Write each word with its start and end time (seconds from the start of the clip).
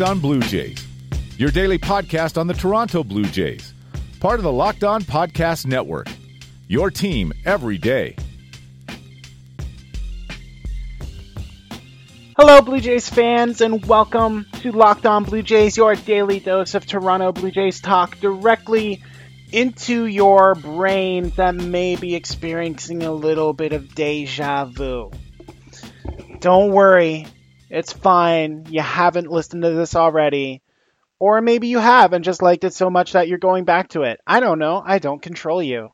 Locked 0.00 0.12
On 0.12 0.20
Blue 0.20 0.40
Jays, 0.40 0.86
your 1.36 1.50
daily 1.50 1.76
podcast 1.76 2.38
on 2.38 2.46
the 2.46 2.54
Toronto 2.54 3.04
Blue 3.04 3.26
Jays, 3.26 3.74
part 4.18 4.40
of 4.40 4.44
the 4.44 4.50
Locked 4.50 4.82
On 4.82 5.02
Podcast 5.02 5.66
Network. 5.66 6.06
Your 6.68 6.90
team 6.90 7.34
every 7.44 7.76
day. 7.76 8.16
Hello, 12.34 12.62
Blue 12.62 12.80
Jays 12.80 13.10
fans, 13.10 13.60
and 13.60 13.84
welcome 13.84 14.46
to 14.62 14.72
Locked 14.72 15.04
On 15.04 15.24
Blue 15.24 15.42
Jays, 15.42 15.76
your 15.76 15.94
daily 15.96 16.40
dose 16.40 16.74
of 16.74 16.86
Toronto 16.86 17.32
Blue 17.32 17.50
Jays 17.50 17.82
talk 17.82 18.18
directly 18.20 19.02
into 19.52 20.06
your 20.06 20.54
brain 20.54 21.30
that 21.36 21.54
may 21.54 21.96
be 21.96 22.14
experiencing 22.14 23.02
a 23.02 23.12
little 23.12 23.52
bit 23.52 23.74
of 23.74 23.94
deja 23.94 24.64
vu. 24.64 25.10
Don't 26.38 26.70
worry, 26.70 27.26
it's 27.70 27.92
fine. 27.92 28.66
You 28.68 28.82
haven't 28.82 29.30
listened 29.30 29.62
to 29.62 29.70
this 29.70 29.94
already. 29.94 30.62
Or 31.18 31.40
maybe 31.40 31.68
you 31.68 31.78
have 31.78 32.12
and 32.12 32.24
just 32.24 32.42
liked 32.42 32.64
it 32.64 32.74
so 32.74 32.90
much 32.90 33.12
that 33.12 33.28
you're 33.28 33.38
going 33.38 33.64
back 33.64 33.90
to 33.90 34.02
it. 34.02 34.20
I 34.26 34.40
don't 34.40 34.58
know. 34.58 34.82
I 34.84 34.98
don't 34.98 35.22
control 35.22 35.62
you. 35.62 35.90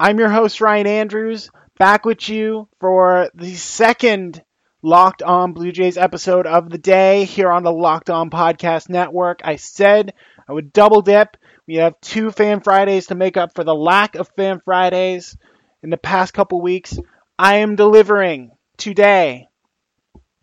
I'm 0.00 0.18
your 0.18 0.30
host, 0.30 0.60
Ryan 0.60 0.86
Andrews, 0.86 1.50
back 1.78 2.04
with 2.04 2.28
you 2.28 2.68
for 2.80 3.30
the 3.34 3.54
second 3.54 4.42
Locked 4.82 5.22
On 5.22 5.52
Blue 5.52 5.70
Jays 5.70 5.96
episode 5.96 6.46
of 6.46 6.68
the 6.68 6.78
day 6.78 7.24
here 7.24 7.52
on 7.52 7.62
the 7.62 7.70
Locked 7.70 8.10
On 8.10 8.30
Podcast 8.30 8.88
Network. 8.88 9.42
I 9.44 9.56
said 9.56 10.14
I 10.48 10.52
would 10.52 10.72
double 10.72 11.02
dip. 11.02 11.36
We 11.68 11.76
have 11.76 12.00
two 12.00 12.32
Fan 12.32 12.62
Fridays 12.62 13.06
to 13.06 13.14
make 13.14 13.36
up 13.36 13.54
for 13.54 13.62
the 13.62 13.74
lack 13.74 14.16
of 14.16 14.30
Fan 14.36 14.60
Fridays 14.64 15.36
in 15.84 15.90
the 15.90 15.96
past 15.96 16.34
couple 16.34 16.60
weeks. 16.60 16.98
I 17.38 17.58
am 17.58 17.76
delivering 17.76 18.50
today. 18.76 19.48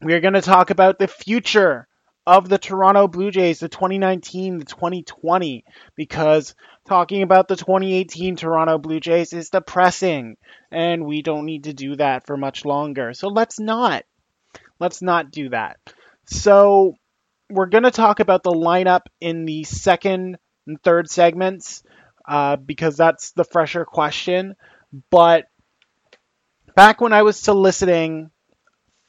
We 0.01 0.13
are 0.13 0.21
going 0.21 0.33
to 0.33 0.41
talk 0.41 0.69
about 0.69 0.97
the 0.97 1.09
future 1.09 1.87
of 2.25 2.47
the 2.47 2.57
Toronto 2.57 3.07
Blue 3.07 3.31
Jays, 3.31 3.59
the 3.59 3.67
2019, 3.67 4.59
the 4.59 4.65
2020, 4.65 5.65
because 5.95 6.55
talking 6.87 7.21
about 7.21 7.47
the 7.47 7.55
2018 7.55 8.37
Toronto 8.37 8.77
Blue 8.77 8.99
Jays 8.99 9.33
is 9.33 9.49
depressing, 9.49 10.37
and 10.71 11.05
we 11.05 11.21
don't 11.21 11.45
need 11.45 11.65
to 11.65 11.73
do 11.73 11.95
that 11.97 12.25
for 12.25 12.37
much 12.37 12.63
longer. 12.63 13.13
So 13.13 13.27
let's 13.27 13.59
not. 13.59 14.05
Let's 14.79 15.01
not 15.01 15.31
do 15.31 15.49
that. 15.49 15.77
So 16.27 16.93
we're 17.49 17.65
going 17.65 17.83
to 17.83 17.91
talk 17.91 18.21
about 18.21 18.43
the 18.43 18.51
lineup 18.51 19.01
in 19.19 19.45
the 19.45 19.65
second 19.65 20.37
and 20.65 20.81
third 20.81 21.09
segments 21.09 21.83
uh, 22.27 22.55
because 22.55 22.95
that's 22.95 23.31
the 23.31 23.43
fresher 23.43 23.83
question. 23.83 24.55
But 25.09 25.45
back 26.75 27.01
when 27.01 27.11
I 27.11 27.23
was 27.23 27.37
soliciting 27.37 28.29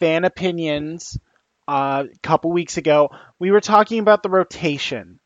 fan 0.00 0.24
opinions 0.24 1.18
uh, 1.68 2.04
a 2.12 2.18
couple 2.18 2.50
weeks 2.50 2.76
ago, 2.78 3.10
we 3.38 3.50
were 3.52 3.60
talking 3.60 4.00
about 4.00 4.22
the 4.22 4.30
rotation 4.30 5.20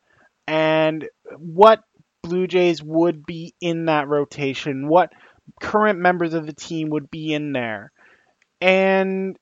and 0.47 1.08
what 1.39 1.83
Blue 2.22 2.47
Jays 2.47 2.83
would 2.83 3.25
be 3.25 3.55
in 3.61 3.86
that 3.86 4.08
rotation, 4.08 4.89
what 4.89 5.12
current 5.61 5.98
members 5.98 6.34
of 6.34 6.47
the 6.47 6.52
team 6.52 6.91
would 6.91 7.11
be 7.11 7.33
in 7.33 7.52
there. 7.52 7.92
And 8.61 9.39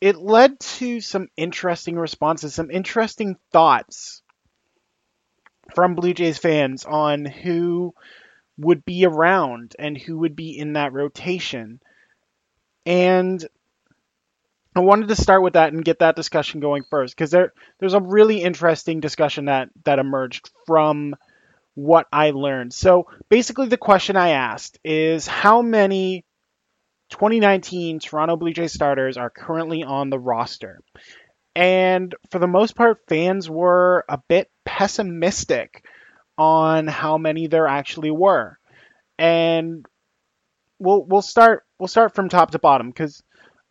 it 0.00 0.16
led 0.16 0.60
to 0.60 1.00
some 1.00 1.28
interesting 1.36 1.96
responses, 1.96 2.54
some 2.54 2.70
interesting 2.70 3.36
thoughts 3.52 4.22
from 5.74 5.94
Blue 5.94 6.14
Jays 6.14 6.38
fans 6.38 6.84
on 6.84 7.24
who 7.24 7.94
would 8.56 8.84
be 8.84 9.04
around 9.04 9.74
and 9.78 9.96
who 9.96 10.18
would 10.18 10.36
be 10.36 10.58
in 10.58 10.74
that 10.74 10.92
rotation. 10.92 11.80
And 12.86 13.44
I 14.78 14.80
wanted 14.80 15.08
to 15.08 15.16
start 15.16 15.42
with 15.42 15.54
that 15.54 15.72
and 15.72 15.84
get 15.84 15.98
that 15.98 16.14
discussion 16.14 16.60
going 16.60 16.84
first 16.88 17.16
because 17.16 17.32
there 17.32 17.52
there's 17.80 17.94
a 17.94 18.00
really 18.00 18.42
interesting 18.42 19.00
discussion 19.00 19.46
that 19.46 19.70
that 19.84 19.98
emerged 19.98 20.52
from 20.66 21.16
what 21.74 22.06
I 22.12 22.30
learned. 22.30 22.72
So 22.72 23.08
basically, 23.28 23.66
the 23.66 23.76
question 23.76 24.14
I 24.14 24.30
asked 24.30 24.78
is 24.84 25.26
how 25.26 25.62
many 25.62 26.24
2019 27.10 27.98
Toronto 27.98 28.36
Blue 28.36 28.52
Jays 28.52 28.72
starters 28.72 29.16
are 29.16 29.30
currently 29.30 29.82
on 29.82 30.10
the 30.10 30.18
roster, 30.18 30.78
and 31.56 32.14
for 32.30 32.38
the 32.38 32.46
most 32.46 32.76
part, 32.76 33.00
fans 33.08 33.50
were 33.50 34.04
a 34.08 34.20
bit 34.28 34.48
pessimistic 34.64 35.84
on 36.36 36.86
how 36.86 37.18
many 37.18 37.48
there 37.48 37.66
actually 37.66 38.12
were, 38.12 38.60
and 39.18 39.84
we'll 40.78 41.02
we'll 41.02 41.20
start 41.20 41.64
we'll 41.80 41.88
start 41.88 42.14
from 42.14 42.28
top 42.28 42.52
to 42.52 42.60
bottom 42.60 42.90
because 42.90 43.24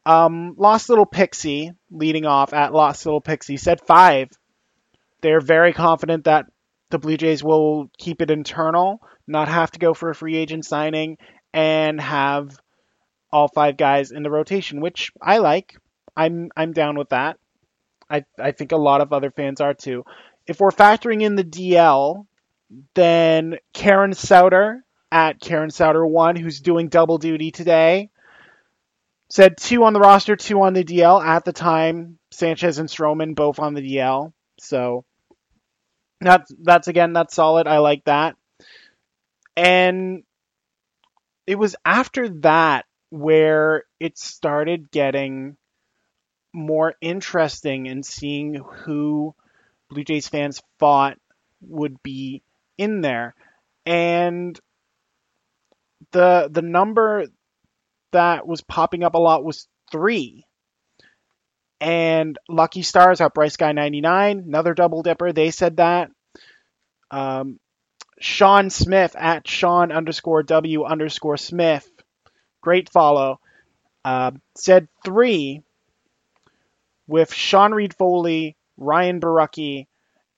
um, 0.07 0.55
Lost 0.57 0.87
Little 0.87 1.05
Pixie, 1.05 1.73
leading 1.91 2.25
off 2.25 2.53
at 2.53 2.73
Lost 2.73 3.05
Little 3.05 3.19
Pixie, 3.19 3.57
said 3.57 3.81
five. 3.81 4.29
They're 5.21 5.41
very 5.41 5.73
confident 5.73 6.23
that 6.23 6.45
the 6.89 6.97
Blue 6.97 7.17
Jays 7.17 7.43
will 7.43 7.89
keep 7.97 8.21
it 8.21 8.31
internal, 8.31 9.01
not 9.27 9.49
have 9.49 9.71
to 9.71 9.79
go 9.79 9.93
for 9.93 10.09
a 10.09 10.15
free 10.15 10.37
agent 10.37 10.63
signing, 10.65 11.17
and 11.53 11.99
have 11.99 12.57
all 13.33 13.49
five 13.49 13.75
guys 13.75 14.11
in 14.11 14.23
the 14.23 14.31
rotation, 14.31 14.79
which 14.79 15.11
I 15.21 15.39
like. 15.39 15.75
I'm 16.15 16.51
I'm 16.55 16.71
down 16.71 16.97
with 16.97 17.09
that. 17.09 17.37
I 18.09 18.23
I 18.39 18.51
think 18.51 18.71
a 18.71 18.77
lot 18.77 19.01
of 19.01 19.11
other 19.11 19.31
fans 19.31 19.59
are 19.59 19.73
too. 19.73 20.05
If 20.47 20.61
we're 20.61 20.71
factoring 20.71 21.21
in 21.21 21.35
the 21.35 21.43
DL, 21.43 22.25
then 22.95 23.57
Karen 23.73 24.13
Souter 24.13 24.85
at 25.11 25.41
Karen 25.41 25.69
Souter 25.69 26.05
one, 26.05 26.37
who's 26.37 26.61
doing 26.61 26.87
double 26.87 27.17
duty 27.17 27.51
today, 27.51 28.09
said 29.29 29.57
two 29.57 29.83
on 29.83 29.93
the 29.93 29.99
roster, 29.99 30.35
two 30.35 30.61
on 30.61 30.73
the 30.73 30.83
DL. 30.83 31.23
At 31.23 31.45
the 31.45 31.53
time, 31.53 32.17
Sanchez 32.31 32.79
and 32.79 32.89
Stroman 32.89 33.35
both 33.35 33.59
on 33.59 33.73
the 33.73 33.81
DL. 33.81 34.31
So 34.59 35.05
that's 36.21 36.51
that's 36.61 36.87
again 36.87 37.13
that's 37.13 37.35
solid. 37.35 37.67
I 37.67 37.79
like 37.79 38.03
that. 38.05 38.35
And 39.55 40.23
it 41.45 41.55
was 41.55 41.75
after 41.85 42.29
that 42.41 42.85
where 43.09 43.83
it 43.99 44.17
started 44.17 44.91
getting 44.91 45.57
more 46.53 46.95
interesting 47.01 47.87
and 47.87 48.05
seeing 48.05 48.55
who 48.55 49.33
Blue 49.89 50.03
Jays 50.03 50.27
fans 50.27 50.61
thought 50.79 51.17
would 51.61 52.01
be 52.03 52.43
in 52.77 53.01
there. 53.01 53.35
And 53.85 54.59
the 56.11 56.49
the 56.51 56.61
number 56.61 57.27
that 58.11 58.47
was 58.47 58.61
popping 58.61 59.03
up 59.03 59.15
a 59.15 59.19
lot 59.19 59.43
was 59.43 59.67
three. 59.91 60.45
And 61.79 62.37
Lucky 62.49 62.81
Stars 62.81 63.21
at 63.21 63.33
Bryce 63.33 63.57
Guy 63.57 63.71
99, 63.71 64.43
another 64.47 64.73
double 64.73 65.03
dipper. 65.03 65.31
They 65.31 65.51
said 65.51 65.77
that. 65.77 66.09
Um, 67.11 67.59
Sean 68.19 68.69
Smith 68.69 69.15
at 69.17 69.47
Sean 69.47 69.91
underscore 69.91 70.43
W 70.43 70.83
underscore 70.85 71.37
Smith, 71.37 71.87
great 72.61 72.89
follow, 72.89 73.39
uh, 74.03 74.31
said 74.55 74.87
three 75.05 75.61
with 77.07 77.33
Sean 77.33 77.73
Reid-Foley, 77.73 78.57
Ryan 78.75 79.21
Borucki, 79.21 79.87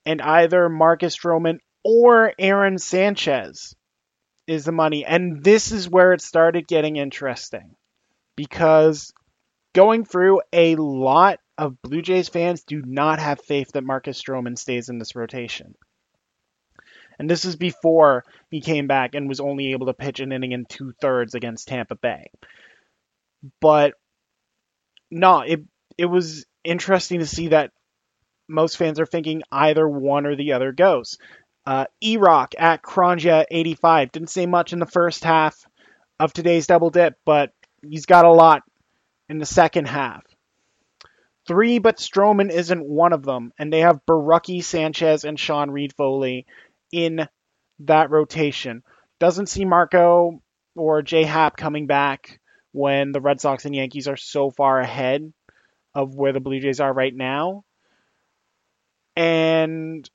and 0.05 0.21
either 0.21 0.69
Marcus 0.69 1.15
Stroman 1.15 1.59
or 1.83 2.33
Aaron 2.37 2.77
Sanchez 2.77 3.75
is 4.49 4.65
the 4.65 4.71
money. 4.71 5.05
And 5.05 5.43
this 5.43 5.71
is 5.71 5.89
where 5.89 6.13
it 6.13 6.21
started 6.21 6.67
getting 6.67 6.95
interesting 6.95 7.75
because 8.35 9.13
going 9.73 10.05
through 10.05 10.41
a 10.51 10.75
lot 10.75 11.39
of 11.57 11.81
Blue 11.81 12.01
Jays 12.01 12.29
fans 12.29 12.63
do 12.63 12.81
not 12.85 13.19
have 13.19 13.41
faith 13.41 13.71
that 13.73 13.83
Marcus 13.83 14.21
Stroman 14.21 14.57
stays 14.57 14.89
in 14.89 14.97
this 14.97 15.15
rotation. 15.15 15.75
And 17.19 17.29
this 17.29 17.43
is 17.43 17.57
before 17.57 18.23
he 18.49 18.61
came 18.61 18.87
back 18.87 19.13
and 19.13 19.27
was 19.27 19.41
only 19.41 19.73
able 19.73 19.87
to 19.87 19.93
pitch 19.93 20.21
an 20.21 20.31
inning 20.31 20.53
in 20.53 20.65
two 20.65 20.93
thirds 21.01 21.35
against 21.35 21.67
Tampa 21.67 21.95
Bay. 21.95 22.31
But 23.59 23.93
no, 25.11 25.41
it 25.41 25.61
it 25.97 26.05
was 26.05 26.45
interesting 26.63 27.19
to 27.19 27.25
see 27.25 27.49
that 27.49 27.71
most 28.47 28.77
fans 28.77 28.99
are 28.99 29.05
thinking 29.05 29.43
either 29.51 29.87
one 29.87 30.25
or 30.25 30.35
the 30.35 30.53
other 30.53 30.71
goes. 30.71 31.17
Uh, 31.65 31.85
E-Rock 32.01 32.55
at 32.57 32.81
Cronja85 32.81 34.11
didn't 34.11 34.29
say 34.29 34.45
much 34.45 34.73
in 34.73 34.79
the 34.79 34.85
first 34.85 35.23
half 35.23 35.65
of 36.19 36.33
today's 36.33 36.67
double 36.67 36.89
dip, 36.89 37.15
but 37.25 37.53
he's 37.87 38.05
got 38.05 38.25
a 38.25 38.31
lot 38.31 38.63
in 39.27 39.37
the 39.37 39.45
second 39.45 39.87
half. 39.87 40.23
Three, 41.47 41.79
but 41.79 41.97
Stroman 41.97 42.51
isn't 42.51 42.85
one 42.85 43.13
of 43.13 43.23
them, 43.23 43.53
and 43.57 43.71
they 43.71 43.79
have 43.79 44.05
Borucki, 44.05 44.63
Sanchez, 44.63 45.23
and 45.23 45.39
Sean 45.39 45.71
Reid-Foley 45.71 46.45
in 46.91 47.27
that 47.79 48.11
rotation. 48.11 48.83
Doesn't 49.19 49.47
see 49.47 49.65
Marco 49.65 50.41
or 50.75 51.01
J 51.01 51.23
Happ 51.23 51.57
coming 51.57 51.87
back 51.87 52.39
when 52.71 53.11
the 53.11 53.21
Red 53.21 53.41
Sox 53.41 53.65
and 53.65 53.75
Yankees 53.75 54.07
are 54.07 54.17
so 54.17 54.51
far 54.51 54.79
ahead 54.79 55.33
of 55.95 56.15
where 56.15 56.33
the 56.33 56.39
Blue 56.39 56.59
Jays 56.59 56.79
are 56.79 56.93
right 56.93 57.15
now. 57.15 57.63
And 59.15 60.09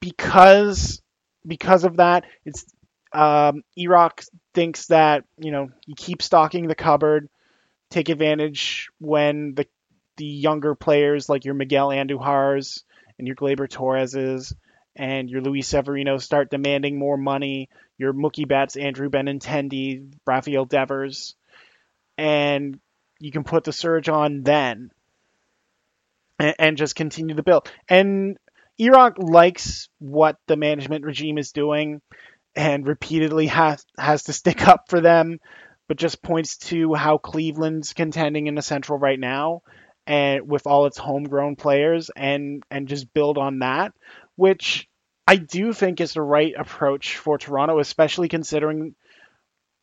because 0.00 1.00
because 1.46 1.84
of 1.84 1.96
that, 1.96 2.24
it's 2.44 2.64
um, 3.12 3.62
E-Rock 3.76 4.22
thinks 4.54 4.86
that 4.86 5.24
you 5.38 5.50
know 5.50 5.68
you 5.86 5.94
keep 5.96 6.22
stocking 6.22 6.66
the 6.66 6.74
cupboard, 6.74 7.28
take 7.90 8.08
advantage 8.08 8.88
when 8.98 9.54
the 9.54 9.66
the 10.16 10.26
younger 10.26 10.74
players 10.74 11.28
like 11.28 11.44
your 11.44 11.54
Miguel 11.54 11.88
Andujars 11.88 12.82
and 13.18 13.26
your 13.26 13.36
Gleyber 13.36 13.68
Torreses 13.68 14.54
and 14.96 15.30
your 15.30 15.40
Luis 15.40 15.68
Severino 15.68 16.18
start 16.18 16.50
demanding 16.50 16.98
more 16.98 17.16
money, 17.16 17.68
your 17.96 18.12
Mookie 18.12 18.46
Betts, 18.46 18.76
Andrew 18.76 19.08
Benintendi, 19.08 20.12
Rafael 20.26 20.66
Devers, 20.66 21.36
and 22.18 22.80
you 23.18 23.30
can 23.30 23.44
put 23.44 23.64
the 23.64 23.72
surge 23.72 24.08
on 24.08 24.42
then 24.42 24.90
and, 26.38 26.76
just 26.76 26.96
continue 26.96 27.36
to 27.36 27.42
build. 27.42 27.70
And 27.88 28.38
Erock 28.80 29.14
likes 29.18 29.88
what 29.98 30.36
the 30.46 30.56
management 30.56 31.04
regime 31.04 31.38
is 31.38 31.52
doing 31.52 32.00
and 32.56 32.86
repeatedly 32.86 33.46
has 33.46 33.84
has 33.98 34.24
to 34.24 34.32
stick 34.32 34.66
up 34.66 34.84
for 34.88 35.00
them, 35.00 35.38
but 35.86 35.98
just 35.98 36.22
points 36.22 36.56
to 36.56 36.94
how 36.94 37.18
Cleveland's 37.18 37.92
contending 37.92 38.46
in 38.46 38.54
the 38.54 38.62
Central 38.62 38.98
right 38.98 39.20
now 39.20 39.62
and 40.06 40.48
with 40.48 40.66
all 40.66 40.86
its 40.86 40.98
homegrown 40.98 41.56
players 41.56 42.10
and 42.16 42.62
and 42.70 42.88
just 42.88 43.12
build 43.12 43.38
on 43.38 43.60
that, 43.60 43.92
which 44.36 44.88
I 45.26 45.36
do 45.36 45.72
think 45.72 46.00
is 46.00 46.14
the 46.14 46.22
right 46.22 46.54
approach 46.58 47.16
for 47.16 47.38
Toronto, 47.38 47.78
especially 47.78 48.28
considering 48.28 48.94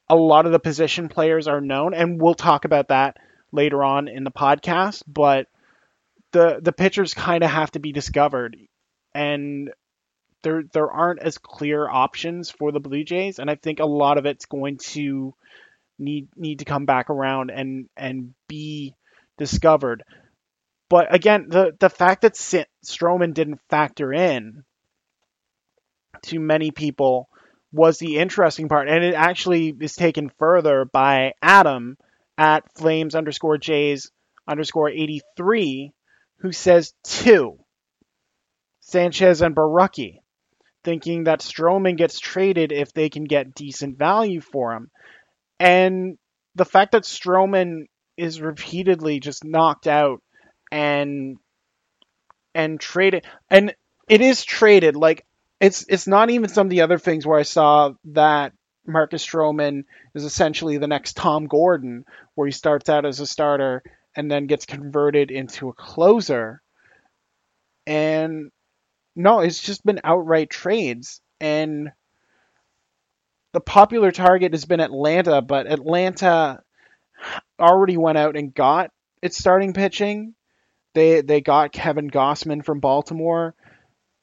a 0.09 0.15
lot 0.15 0.45
of 0.45 0.51
the 0.51 0.59
position 0.59 1.07
players 1.07 1.47
are 1.47 1.61
known, 1.61 1.93
and 1.93 2.21
we'll 2.21 2.33
talk 2.33 2.65
about 2.65 2.89
that 2.89 3.17
later 3.51 3.83
on 3.83 4.07
in 4.07 4.23
the 4.23 4.31
podcast. 4.31 5.03
But 5.07 5.47
the 6.31 6.59
the 6.61 6.73
pitchers 6.73 7.13
kind 7.13 7.43
of 7.43 7.49
have 7.49 7.71
to 7.71 7.79
be 7.79 7.91
discovered, 7.91 8.57
and 9.17 9.71
there 10.43 10.63
there 10.71 10.91
aren't 10.91 11.23
as 11.23 11.39
clear 11.39 11.89
options 11.89 12.51
for 12.51 12.71
the 12.71 12.79
Blue 12.79 13.03
Jays, 13.03 13.39
and 13.39 13.49
I 13.49 13.55
think 13.55 13.79
a 13.79 13.85
lot 13.85 14.19
of 14.19 14.25
it's 14.27 14.45
going 14.45 14.77
to 14.89 15.33
need 15.97 16.27
need 16.35 16.59
to 16.59 16.65
come 16.65 16.85
back 16.85 17.09
around 17.09 17.49
and 17.49 17.89
and 17.97 18.35
be 18.47 18.93
discovered. 19.39 20.03
But 20.89 21.13
again, 21.13 21.47
the 21.49 21.75
the 21.79 21.89
fact 21.89 22.21
that 22.21 22.35
Stroman 22.85 23.33
didn't 23.33 23.59
factor 23.69 24.13
in 24.13 24.63
to 26.23 26.39
many 26.39 26.69
people 26.69 27.27
was 27.71 27.97
the 27.97 28.17
interesting 28.17 28.69
part, 28.69 28.87
and 28.87 29.03
it 29.03 29.15
actually 29.15 29.75
is 29.81 29.95
taken 29.95 30.29
further 30.37 30.85
by 30.85 31.33
Adam 31.41 31.97
at 32.37 32.71
Flames 32.75 33.15
underscore 33.15 33.57
Jays 33.57 34.11
underscore 34.47 34.89
eighty 34.89 35.21
three, 35.35 35.91
who 36.37 36.51
says 36.51 36.93
two. 37.03 37.57
Sanchez 38.87 39.41
and 39.41 39.53
Borucki, 39.53 40.21
thinking 40.85 41.25
that 41.25 41.41
Stroman 41.41 41.97
gets 41.97 42.19
traded 42.19 42.71
if 42.71 42.93
they 42.93 43.09
can 43.09 43.25
get 43.25 43.53
decent 43.53 43.97
value 43.97 44.39
for 44.39 44.73
him. 44.73 44.89
And 45.59 46.17
the 46.55 46.65
fact 46.65 46.93
that 46.93 47.03
Stroman 47.03 47.87
is 48.15 48.41
repeatedly 48.41 49.19
just 49.19 49.43
knocked 49.43 49.87
out 49.87 50.21
and 50.71 51.37
and 52.55 52.79
traded 52.79 53.25
and 53.49 53.75
it 54.09 54.21
is 54.21 54.43
traded 54.43 54.95
like 54.95 55.23
it's 55.59 55.85
it's 55.87 56.07
not 56.07 56.29
even 56.29 56.49
some 56.49 56.67
of 56.67 56.71
the 56.71 56.81
other 56.81 56.97
things 56.97 57.25
where 57.25 57.39
I 57.39 57.43
saw 57.43 57.91
that 58.05 58.53
Marcus 58.85 59.25
Stroman 59.25 59.83
is 60.15 60.23
essentially 60.23 60.77
the 60.77 60.87
next 60.87 61.17
Tom 61.17 61.47
Gordon, 61.47 62.05
where 62.35 62.47
he 62.47 62.53
starts 62.53 62.89
out 62.89 63.05
as 63.05 63.19
a 63.19 63.27
starter 63.27 63.83
and 64.15 64.31
then 64.31 64.47
gets 64.47 64.65
converted 64.65 65.29
into 65.29 65.67
a 65.67 65.73
closer. 65.73 66.61
And 67.85 68.51
no, 69.17 69.39
it's 69.39 69.59
just 69.59 69.83
been 69.83 69.99
outright 70.03 70.49
trades. 70.49 71.21
And 71.41 71.91
the 73.51 73.59
popular 73.59 74.11
target 74.11 74.53
has 74.53 74.65
been 74.65 74.79
Atlanta, 74.79 75.41
but 75.41 75.65
Atlanta 75.65 76.61
already 77.59 77.97
went 77.97 78.19
out 78.19 78.37
and 78.37 78.53
got 78.53 78.91
its 79.21 79.37
starting 79.37 79.73
pitching. 79.73 80.35
They 80.93 81.21
they 81.21 81.41
got 81.41 81.73
Kevin 81.73 82.09
Gausman 82.09 82.63
from 82.63 82.79
Baltimore. 82.79 83.55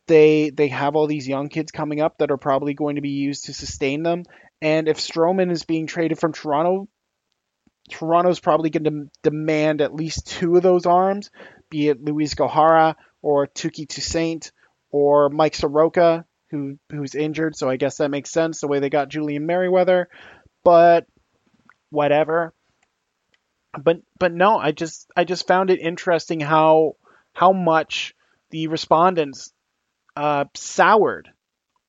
They 0.06 0.50
they 0.50 0.68
have 0.68 0.94
all 0.94 1.08
these 1.08 1.28
young 1.28 1.48
kids 1.48 1.72
coming 1.72 2.00
up 2.00 2.18
that 2.18 2.30
are 2.30 2.36
probably 2.36 2.74
going 2.74 2.94
to 2.94 3.02
be 3.02 3.10
used 3.10 3.46
to 3.46 3.52
sustain 3.52 4.04
them. 4.04 4.22
And 4.62 4.88
if 4.88 4.98
Stroman 4.98 5.50
is 5.50 5.64
being 5.64 5.88
traded 5.88 6.20
from 6.20 6.32
Toronto, 6.32 6.88
Toronto's 7.90 8.40
probably 8.40 8.70
going 8.70 8.84
to 8.84 9.10
demand 9.24 9.80
at 9.80 9.94
least 9.94 10.28
two 10.28 10.56
of 10.56 10.62
those 10.62 10.86
arms, 10.86 11.30
be 11.68 11.88
it 11.88 12.02
Luis 12.02 12.34
Gohara 12.34 12.94
or 13.22 13.48
Touki 13.48 13.88
Toussaint 13.88 14.52
or 14.94 15.28
Mike 15.28 15.56
Soroka, 15.56 16.24
who 16.52 16.78
who's 16.88 17.16
injured. 17.16 17.56
So 17.56 17.68
I 17.68 17.74
guess 17.74 17.96
that 17.96 18.12
makes 18.12 18.30
sense 18.30 18.60
the 18.60 18.68
way 18.68 18.78
they 18.78 18.90
got 18.90 19.08
Julian 19.08 19.44
Merryweather. 19.44 20.08
But 20.62 21.06
whatever. 21.90 22.54
But 23.76 24.02
but 24.20 24.32
no, 24.32 24.56
I 24.56 24.70
just 24.70 25.10
I 25.16 25.24
just 25.24 25.48
found 25.48 25.70
it 25.70 25.80
interesting 25.80 26.38
how 26.38 26.92
how 27.32 27.52
much 27.52 28.14
the 28.50 28.68
respondents 28.68 29.52
uh, 30.14 30.44
soured 30.54 31.28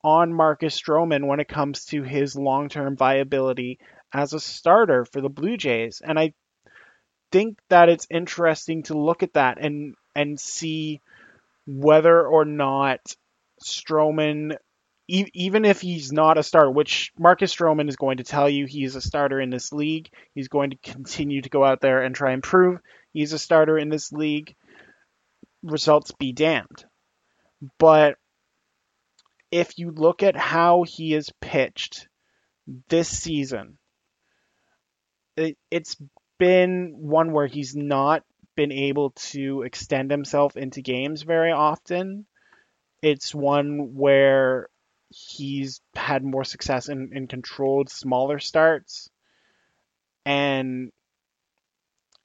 on 0.04 0.34
Marcus 0.34 0.82
Stroman 0.82 1.28
when 1.28 1.40
it 1.40 1.48
comes 1.48 1.86
to 1.86 2.02
his 2.02 2.36
long 2.36 2.70
term 2.70 2.98
viability 2.98 3.78
as 4.12 4.34
a 4.34 4.40
starter 4.40 5.06
for 5.06 5.22
the 5.22 5.30
Blue 5.30 5.58
Jays. 5.58 6.02
And 6.04 6.18
I 6.18 6.34
think 7.32 7.60
that 7.70 7.88
it's 7.88 8.08
interesting 8.10 8.82
to 8.84 8.98
look 8.98 9.22
at 9.22 9.34
that 9.34 9.60
and 9.64 9.94
and 10.16 10.40
see 10.40 11.02
whether 11.66 12.26
or 12.26 12.46
not 12.46 13.00
Stroman, 13.64 14.56
e- 15.08 15.30
even 15.34 15.66
if 15.66 15.82
he's 15.82 16.12
not 16.12 16.38
a 16.38 16.44
starter, 16.44 16.72
which 16.72 17.12
Marcus 17.18 17.54
Stroman 17.54 17.90
is 17.90 17.96
going 17.96 18.18
to 18.18 18.24
tell 18.24 18.50
you 18.50 18.66
he's 18.66 18.96
a 18.96 19.02
starter 19.02 19.40
in 19.40 19.50
this 19.50 19.72
league, 19.72 20.10
he's 20.34 20.48
going 20.48 20.72
to 20.72 20.78
continue 20.78 21.42
to 21.42 21.50
go 21.50 21.64
out 21.64 21.82
there 21.82 22.04
and 22.04 22.16
try 22.16 22.32
and 22.32 22.44
prove 22.44 22.80
he's 23.14 23.34
a 23.34 23.40
starter 23.40 23.78
in 23.78 23.90
this 23.90 24.12
league. 24.12 24.56
Results 25.64 26.12
be 26.20 26.32
damned. 26.32 26.86
But 27.80 28.18
if 29.52 29.80
you 29.80 29.92
look 29.92 30.22
at 30.22 30.36
how 30.36 30.84
he 30.84 31.14
has 31.14 31.30
pitched 31.42 32.08
this 32.90 33.10
season, 33.10 33.78
it, 35.38 35.58
it's 35.72 35.96
been 36.38 36.94
one 36.98 37.32
where 37.32 37.48
he's 37.48 37.76
not 37.76 38.24
been 38.56 38.72
able 38.72 39.12
to 39.12 39.64
extend 39.64 40.12
himself 40.12 40.58
into 40.58 40.82
games 40.82 41.24
very 41.24 41.52
often. 41.52 42.26
It's 43.02 43.36
one 43.36 43.96
where 43.96 44.70
he's 45.10 45.82
had 45.96 46.24
more 46.24 46.44
success 46.44 46.90
in, 46.90 47.12
in 47.14 47.28
controlled 47.28 47.90
smaller 47.90 48.40
starts. 48.40 49.10
And 50.26 50.92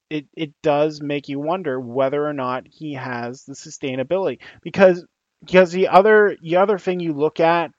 it 0.09 0.25
it 0.35 0.53
does 0.61 1.01
make 1.01 1.29
you 1.29 1.39
wonder 1.39 1.79
whether 1.79 2.25
or 2.25 2.33
not 2.33 2.67
he 2.67 2.95
has 2.95 3.43
the 3.45 3.53
sustainability. 3.53 4.39
Because 4.61 5.05
because 5.39 5.71
the 5.71 5.87
other 5.87 6.35
the 6.41 6.57
other 6.57 6.77
thing 6.77 6.99
you 6.99 7.13
look 7.13 7.39
at 7.39 7.71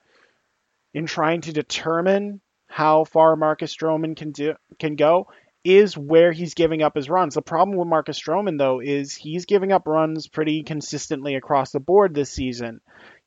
in 0.94 1.06
trying 1.06 1.42
to 1.42 1.52
determine 1.52 2.40
how 2.68 3.04
far 3.04 3.36
Marcus 3.36 3.74
Stroman 3.74 4.16
can 4.16 4.32
do 4.32 4.54
can 4.78 4.96
go 4.96 5.26
is 5.64 5.96
where 5.96 6.32
he's 6.32 6.54
giving 6.54 6.82
up 6.82 6.96
his 6.96 7.08
runs. 7.08 7.34
The 7.34 7.42
problem 7.42 7.76
with 7.76 7.88
Marcus 7.88 8.20
Stroman 8.20 8.58
though 8.58 8.80
is 8.80 9.14
he's 9.14 9.46
giving 9.46 9.72
up 9.72 9.86
runs 9.86 10.26
pretty 10.26 10.62
consistently 10.62 11.36
across 11.36 11.70
the 11.70 11.80
board 11.80 12.14
this 12.14 12.30
season. 12.30 12.80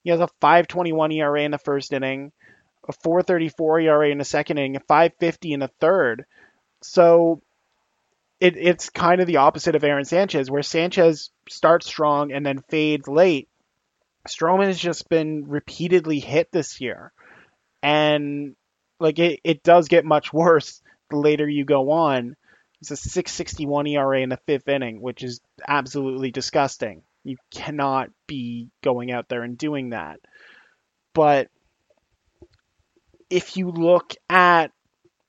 He 0.04 0.10
has 0.10 0.20
a 0.20 0.30
5.21 0.42 1.16
ERA 1.16 1.42
in 1.42 1.52
the 1.52 1.58
first 1.58 1.94
inning, 1.94 2.32
a 2.88 2.94
4.34 2.94 3.84
ERA 3.84 4.10
in 4.10 4.18
the 4.18 4.26
second 4.26 4.58
inning, 4.58 4.76
a 4.76 4.82
5.50 4.82 5.54
in 5.54 5.60
the 5.62 5.72
third. 5.80 6.26
So 6.82 7.42
it, 8.40 8.58
it's 8.58 8.90
kind 8.90 9.22
of 9.22 9.28
the 9.28 9.38
opposite 9.38 9.76
of 9.76 9.84
Aaron 9.84 10.06
Sanchez, 10.06 10.52
where 10.52 10.62
Sanchez 10.62 11.32
starts 11.50 11.88
strong 11.88 12.32
and 12.32 12.46
then 12.46 12.64
fades 12.70 13.08
late. 13.08 13.48
Stroman 14.28 14.68
has 14.68 14.80
just 14.80 15.08
been 15.10 15.48
repeatedly 15.48 16.20
hit 16.20 16.52
this 16.52 16.82
year. 16.82 17.12
And 17.82 18.56
like 19.00 19.20
it, 19.20 19.40
it 19.44 19.64
does 19.64 19.88
get 19.88 20.06
much 20.06 20.34
worse 20.34 20.82
the 21.10 21.18
later 21.18 21.48
you 21.48 21.66
go 21.66 21.92
on. 21.92 22.36
It's 22.82 22.92
a 22.92 22.98
661 22.98 23.88
ERA 23.88 24.22
in 24.22 24.30
the 24.30 24.40
fifth 24.46 24.68
inning, 24.68 25.02
which 25.02 25.24
is 25.24 25.42
absolutely 25.68 26.32
disgusting. 26.32 27.04
You 27.24 27.38
cannot 27.52 28.10
be 28.28 28.70
going 28.84 29.12
out 29.12 29.28
there 29.30 29.44
and 29.44 29.58
doing 29.58 29.90
that. 29.90 30.20
But 31.14 31.50
if 33.30 33.58
you 33.58 33.72
look 33.72 34.14
at 34.30 34.72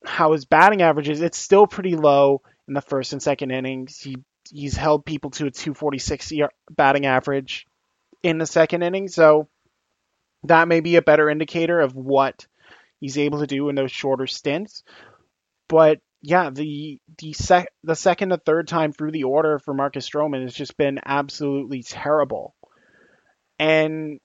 how 0.05 0.33
his 0.33 0.45
batting 0.45 0.83
average 0.83 1.09
is, 1.09 1.23
it's 1.23 1.39
still 1.39 1.67
pretty 1.67 1.97
low 1.97 2.43
in 2.69 2.75
the 2.75 2.81
first 2.81 3.13
and 3.13 3.23
second 3.23 3.51
innings. 3.51 3.99
He 3.99 4.17
he's 4.51 4.77
held 4.77 5.05
people 5.05 5.31
to 5.31 5.47
a 5.47 5.51
246 5.51 6.33
batting 6.71 7.07
average 7.07 7.67
in 8.23 8.39
the 8.39 8.47
second 8.47 8.83
inning. 8.83 9.09
So 9.09 9.49
that 10.45 10.69
may 10.69 10.81
be 10.81 10.97
a 10.97 11.03
better 11.03 11.29
indicator 11.29 11.81
of 11.81 11.95
what 11.95 12.47
he's 13.01 13.19
able 13.19 13.41
to 13.41 13.47
do 13.47 13.69
in 13.69 13.75
those 13.75 13.93
shorter 13.93 14.27
stints. 14.27 14.83
But 15.69 15.99
yeah, 16.23 16.51
the 16.51 16.99
the 17.19 17.33
sec 17.33 17.69
the 17.83 17.95
second 17.95 18.33
and 18.33 18.43
third 18.45 18.69
time 18.69 18.93
through 18.93 19.13
the 19.13 19.25
order 19.25 19.59
for 19.59 19.75
Marcus 19.75 20.09
Stroman 20.09 20.43
has 20.43 20.55
just 20.55 20.77
been 20.77 20.99
absolutely 21.05 21.83
terrible. 21.83 22.55
And 23.59 24.21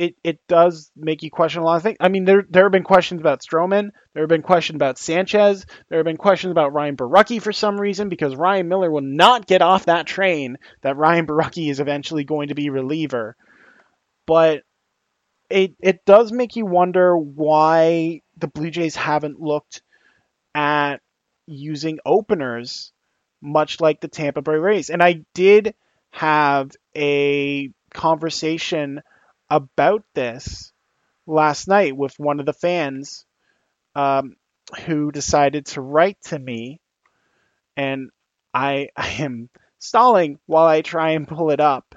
it, 0.00 0.14
it 0.24 0.38
does 0.48 0.90
make 0.96 1.22
you 1.22 1.30
question 1.30 1.60
a 1.60 1.64
lot 1.66 1.76
of 1.76 1.82
things. 1.82 1.98
I 2.00 2.08
mean, 2.08 2.24
there 2.24 2.42
there 2.48 2.62
have 2.62 2.72
been 2.72 2.84
questions 2.84 3.20
about 3.20 3.42
Stroman, 3.42 3.90
there 4.14 4.22
have 4.22 4.30
been 4.30 4.40
questions 4.40 4.76
about 4.76 4.96
Sanchez, 4.96 5.66
there 5.90 5.98
have 5.98 6.06
been 6.06 6.16
questions 6.16 6.52
about 6.52 6.72
Ryan 6.72 6.96
Borucki 6.96 7.40
for 7.40 7.52
some 7.52 7.78
reason 7.78 8.08
because 8.08 8.34
Ryan 8.34 8.66
Miller 8.66 8.90
will 8.90 9.02
not 9.02 9.46
get 9.46 9.60
off 9.60 9.84
that 9.84 10.06
train 10.06 10.56
that 10.80 10.96
Ryan 10.96 11.26
Borucki 11.26 11.70
is 11.70 11.80
eventually 11.80 12.24
going 12.24 12.48
to 12.48 12.54
be 12.54 12.70
reliever. 12.70 13.36
But 14.26 14.62
it 15.50 15.72
it 15.80 16.06
does 16.06 16.32
make 16.32 16.56
you 16.56 16.64
wonder 16.64 17.14
why 17.14 18.22
the 18.38 18.48
Blue 18.48 18.70
Jays 18.70 18.96
haven't 18.96 19.38
looked 19.38 19.82
at 20.54 20.98
using 21.46 21.98
openers 22.04 22.92
much 23.42 23.80
like 23.80 24.00
the 24.00 24.08
Tampa 24.08 24.42
Bay 24.42 24.56
Rays. 24.56 24.90
And 24.90 25.02
I 25.02 25.24
did 25.34 25.74
have 26.10 26.70
a 26.96 27.70
conversation 27.92 29.00
about 29.48 30.04
this 30.14 30.72
last 31.26 31.68
night 31.68 31.96
with 31.96 32.18
one 32.18 32.40
of 32.40 32.46
the 32.46 32.52
fans 32.52 33.24
um, 33.94 34.36
who 34.84 35.10
decided 35.10 35.66
to 35.66 35.80
write 35.80 36.20
to 36.22 36.38
me, 36.38 36.80
and 37.76 38.10
I, 38.52 38.88
I 38.96 39.08
am 39.20 39.48
stalling 39.78 40.38
while 40.46 40.66
I 40.66 40.82
try 40.82 41.12
and 41.12 41.26
pull 41.26 41.50
it 41.50 41.60
up 41.60 41.94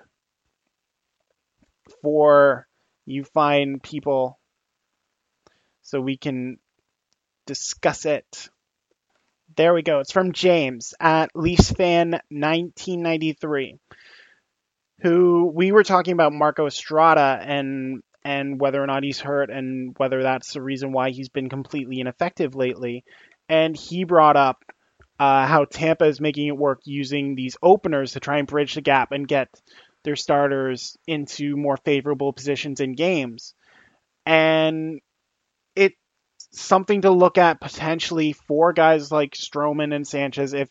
for 2.02 2.68
you 3.06 3.24
fine 3.26 3.80
people 3.82 4.40
so 5.82 6.00
we 6.00 6.16
can 6.16 6.58
discuss 7.46 8.06
it. 8.06 8.50
There 9.56 9.74
we 9.74 9.84
go. 9.84 10.00
It's 10.00 10.12
from 10.12 10.32
James 10.32 10.96
at 11.00 11.32
LeafsFan1993, 11.34 13.78
who 15.02 15.52
we 15.54 15.72
were 15.72 15.84
talking 15.84 16.14
about 16.14 16.34
Marco 16.34 16.66
Estrada 16.66 17.40
and 17.42 18.02
and 18.26 18.60
whether 18.60 18.82
or 18.82 18.88
not 18.88 19.04
he's 19.04 19.20
hurt 19.20 19.50
and 19.50 19.94
whether 19.98 20.24
that's 20.24 20.54
the 20.54 20.62
reason 20.62 20.94
why 20.94 21.12
he's 21.12 21.30
been 21.30 21.50
completely 21.50 22.00
ineffective 22.00 22.56
lately. 22.56 23.04
And 23.50 23.76
he 23.76 24.06
brought 24.06 24.38
up 24.38 24.64
uh, 25.20 25.46
how 25.46 25.66
Tampa 25.66 26.06
is 26.06 26.22
making 26.22 26.48
it 26.48 26.58
work 26.58 26.80
using 26.86 27.36
these 27.36 27.58
openers 27.62 28.14
to 28.14 28.22
try 28.22 28.38
and 28.38 28.48
bridge 28.48 28.76
the 28.76 28.82
gap 28.82 29.12
and 29.12 29.28
get 29.28 29.50
their 30.04 30.16
starters 30.16 30.98
into 31.08 31.56
more 31.56 31.78
favorable 31.78 32.34
positions 32.34 32.80
in 32.80 32.94
games. 32.94 33.54
And 34.26 35.02
something 36.54 37.02
to 37.02 37.12
look 37.12 37.38
at 37.38 37.60
potentially 37.60 38.34
for 38.34 38.74
guys 38.74 39.12
like 39.12 39.34
Stroman 39.34 39.94
and 39.94 40.08
Sanchez 40.08 40.54
if 40.54 40.70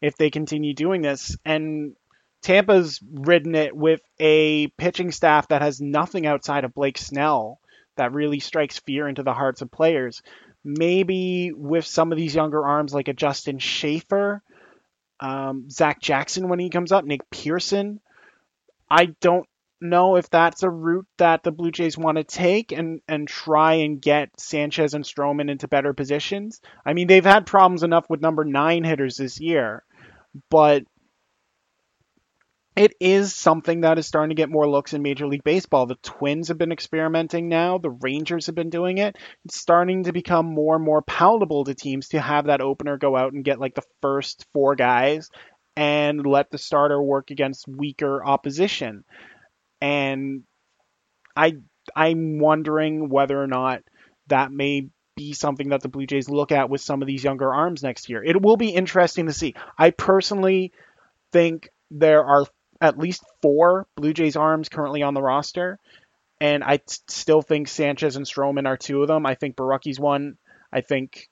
if 0.00 0.16
they 0.16 0.30
continue 0.30 0.74
doing 0.74 1.02
this. 1.02 1.36
And 1.44 1.96
Tampa's 2.42 3.00
ridden 3.10 3.54
it 3.54 3.74
with 3.74 4.02
a 4.20 4.66
pitching 4.76 5.12
staff 5.12 5.48
that 5.48 5.62
has 5.62 5.80
nothing 5.80 6.26
outside 6.26 6.64
of 6.64 6.74
Blake 6.74 6.98
Snell 6.98 7.58
that 7.96 8.12
really 8.12 8.40
strikes 8.40 8.78
fear 8.80 9.08
into 9.08 9.22
the 9.22 9.32
hearts 9.32 9.62
of 9.62 9.70
players. 9.70 10.20
Maybe 10.62 11.52
with 11.52 11.86
some 11.86 12.12
of 12.12 12.18
these 12.18 12.34
younger 12.34 12.66
arms 12.66 12.92
like 12.92 13.08
a 13.08 13.14
Justin 13.14 13.58
Shafer, 13.58 14.42
um, 15.20 15.70
Zach 15.70 16.00
Jackson 16.00 16.48
when 16.48 16.58
he 16.58 16.70
comes 16.70 16.92
up, 16.92 17.04
Nick 17.04 17.30
Pearson. 17.30 18.00
I 18.90 19.06
don't 19.06 19.48
know 19.84 20.16
if 20.16 20.28
that's 20.30 20.62
a 20.62 20.70
route 20.70 21.06
that 21.18 21.42
the 21.42 21.52
Blue 21.52 21.70
Jays 21.70 21.96
want 21.96 22.18
to 22.18 22.24
take 22.24 22.72
and 22.72 23.00
and 23.06 23.28
try 23.28 23.74
and 23.74 24.00
get 24.00 24.40
Sanchez 24.40 24.94
and 24.94 25.04
Stroman 25.04 25.50
into 25.50 25.68
better 25.68 25.92
positions. 25.92 26.60
I 26.84 26.94
mean, 26.94 27.06
they've 27.06 27.24
had 27.24 27.46
problems 27.46 27.82
enough 27.82 28.06
with 28.08 28.20
number 28.20 28.44
nine 28.44 28.84
hitters 28.84 29.16
this 29.16 29.40
year, 29.40 29.84
but 30.50 30.84
it 32.76 32.94
is 32.98 33.34
something 33.34 33.82
that 33.82 33.98
is 33.98 34.06
starting 34.06 34.30
to 34.30 34.40
get 34.40 34.50
more 34.50 34.68
looks 34.68 34.94
in 34.94 35.02
Major 35.02 35.28
League 35.28 35.44
Baseball. 35.44 35.86
The 35.86 35.94
Twins 36.02 36.48
have 36.48 36.58
been 36.58 36.72
experimenting 36.72 37.48
now. 37.48 37.78
The 37.78 37.90
Rangers 37.90 38.46
have 38.46 38.56
been 38.56 38.70
doing 38.70 38.98
it. 38.98 39.16
It's 39.44 39.60
starting 39.60 40.04
to 40.04 40.12
become 40.12 40.46
more 40.46 40.74
and 40.74 40.84
more 40.84 41.02
palatable 41.02 41.64
to 41.64 41.74
teams 41.74 42.08
to 42.08 42.20
have 42.20 42.46
that 42.46 42.60
opener 42.60 42.98
go 42.98 43.16
out 43.16 43.32
and 43.32 43.44
get 43.44 43.60
like 43.60 43.76
the 43.76 43.84
first 44.02 44.46
four 44.52 44.74
guys 44.74 45.30
and 45.76 46.26
let 46.26 46.50
the 46.50 46.58
starter 46.58 47.00
work 47.00 47.30
against 47.30 47.68
weaker 47.68 48.24
opposition. 48.24 49.04
And 49.84 50.44
I 51.36 51.56
I'm 51.94 52.38
wondering 52.38 53.10
whether 53.10 53.38
or 53.38 53.46
not 53.46 53.82
that 54.28 54.50
may 54.50 54.88
be 55.14 55.34
something 55.34 55.68
that 55.68 55.82
the 55.82 55.90
Blue 55.90 56.06
Jays 56.06 56.30
look 56.30 56.52
at 56.52 56.70
with 56.70 56.80
some 56.80 57.02
of 57.02 57.06
these 57.06 57.22
younger 57.22 57.52
arms 57.52 57.82
next 57.82 58.08
year. 58.08 58.24
It 58.24 58.40
will 58.40 58.56
be 58.56 58.70
interesting 58.70 59.26
to 59.26 59.34
see. 59.34 59.54
I 59.76 59.90
personally 59.90 60.72
think 61.32 61.68
there 61.90 62.24
are 62.24 62.46
at 62.80 62.98
least 62.98 63.22
four 63.42 63.86
Blue 63.94 64.14
Jays 64.14 64.36
arms 64.36 64.70
currently 64.70 65.02
on 65.02 65.12
the 65.12 65.20
roster, 65.20 65.78
and 66.40 66.64
I 66.64 66.78
t- 66.78 66.96
still 67.08 67.42
think 67.42 67.68
Sanchez 67.68 68.16
and 68.16 68.24
Stroman 68.24 68.66
are 68.66 68.78
two 68.78 69.02
of 69.02 69.08
them. 69.08 69.26
I 69.26 69.34
think 69.34 69.54
Borucki's 69.54 70.00
one. 70.00 70.38
I 70.72 70.80
think 70.80 71.28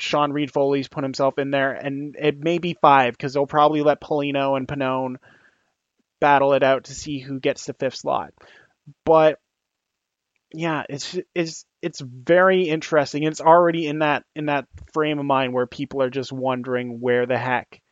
Sean 0.00 0.32
Reid-Foley's 0.32 0.88
put 0.88 1.04
himself 1.04 1.38
in 1.38 1.52
there, 1.52 1.72
and 1.72 2.16
it 2.18 2.42
may 2.42 2.58
be 2.58 2.76
five 2.82 3.12
because 3.12 3.32
they'll 3.32 3.46
probably 3.46 3.82
let 3.82 4.00
Paulino 4.00 4.56
and 4.56 4.66
Pannone 4.66 5.18
battle 6.22 6.54
it 6.54 6.62
out 6.62 6.84
to 6.84 6.94
see 6.94 7.18
who 7.18 7.40
gets 7.40 7.66
the 7.66 7.74
fifth 7.74 7.96
slot. 7.96 8.32
But 9.04 9.40
yeah, 10.54 10.84
it's 10.88 11.18
it's 11.34 11.64
it's 11.82 12.00
very 12.00 12.68
interesting. 12.68 13.24
It's 13.24 13.40
already 13.40 13.88
in 13.88 13.98
that 13.98 14.22
in 14.36 14.46
that 14.46 14.66
frame 14.94 15.18
of 15.18 15.26
mind 15.26 15.52
where 15.52 15.66
people 15.66 16.00
are 16.00 16.10
just 16.10 16.32
wondering 16.32 17.00
where 17.00 17.26
the 17.26 17.36
heck 17.36 17.82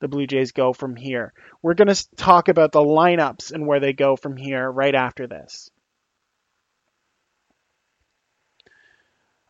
the 0.00 0.08
Blue 0.08 0.26
Jays 0.26 0.52
go 0.52 0.72
from 0.72 0.96
here. 0.96 1.32
We're 1.62 1.74
going 1.74 1.94
to 1.94 2.16
talk 2.16 2.48
about 2.48 2.72
the 2.72 2.80
lineups 2.80 3.52
and 3.52 3.66
where 3.66 3.80
they 3.80 3.92
go 3.92 4.16
from 4.16 4.36
here 4.36 4.70
right 4.70 4.94
after 4.94 5.26
this. 5.26 5.70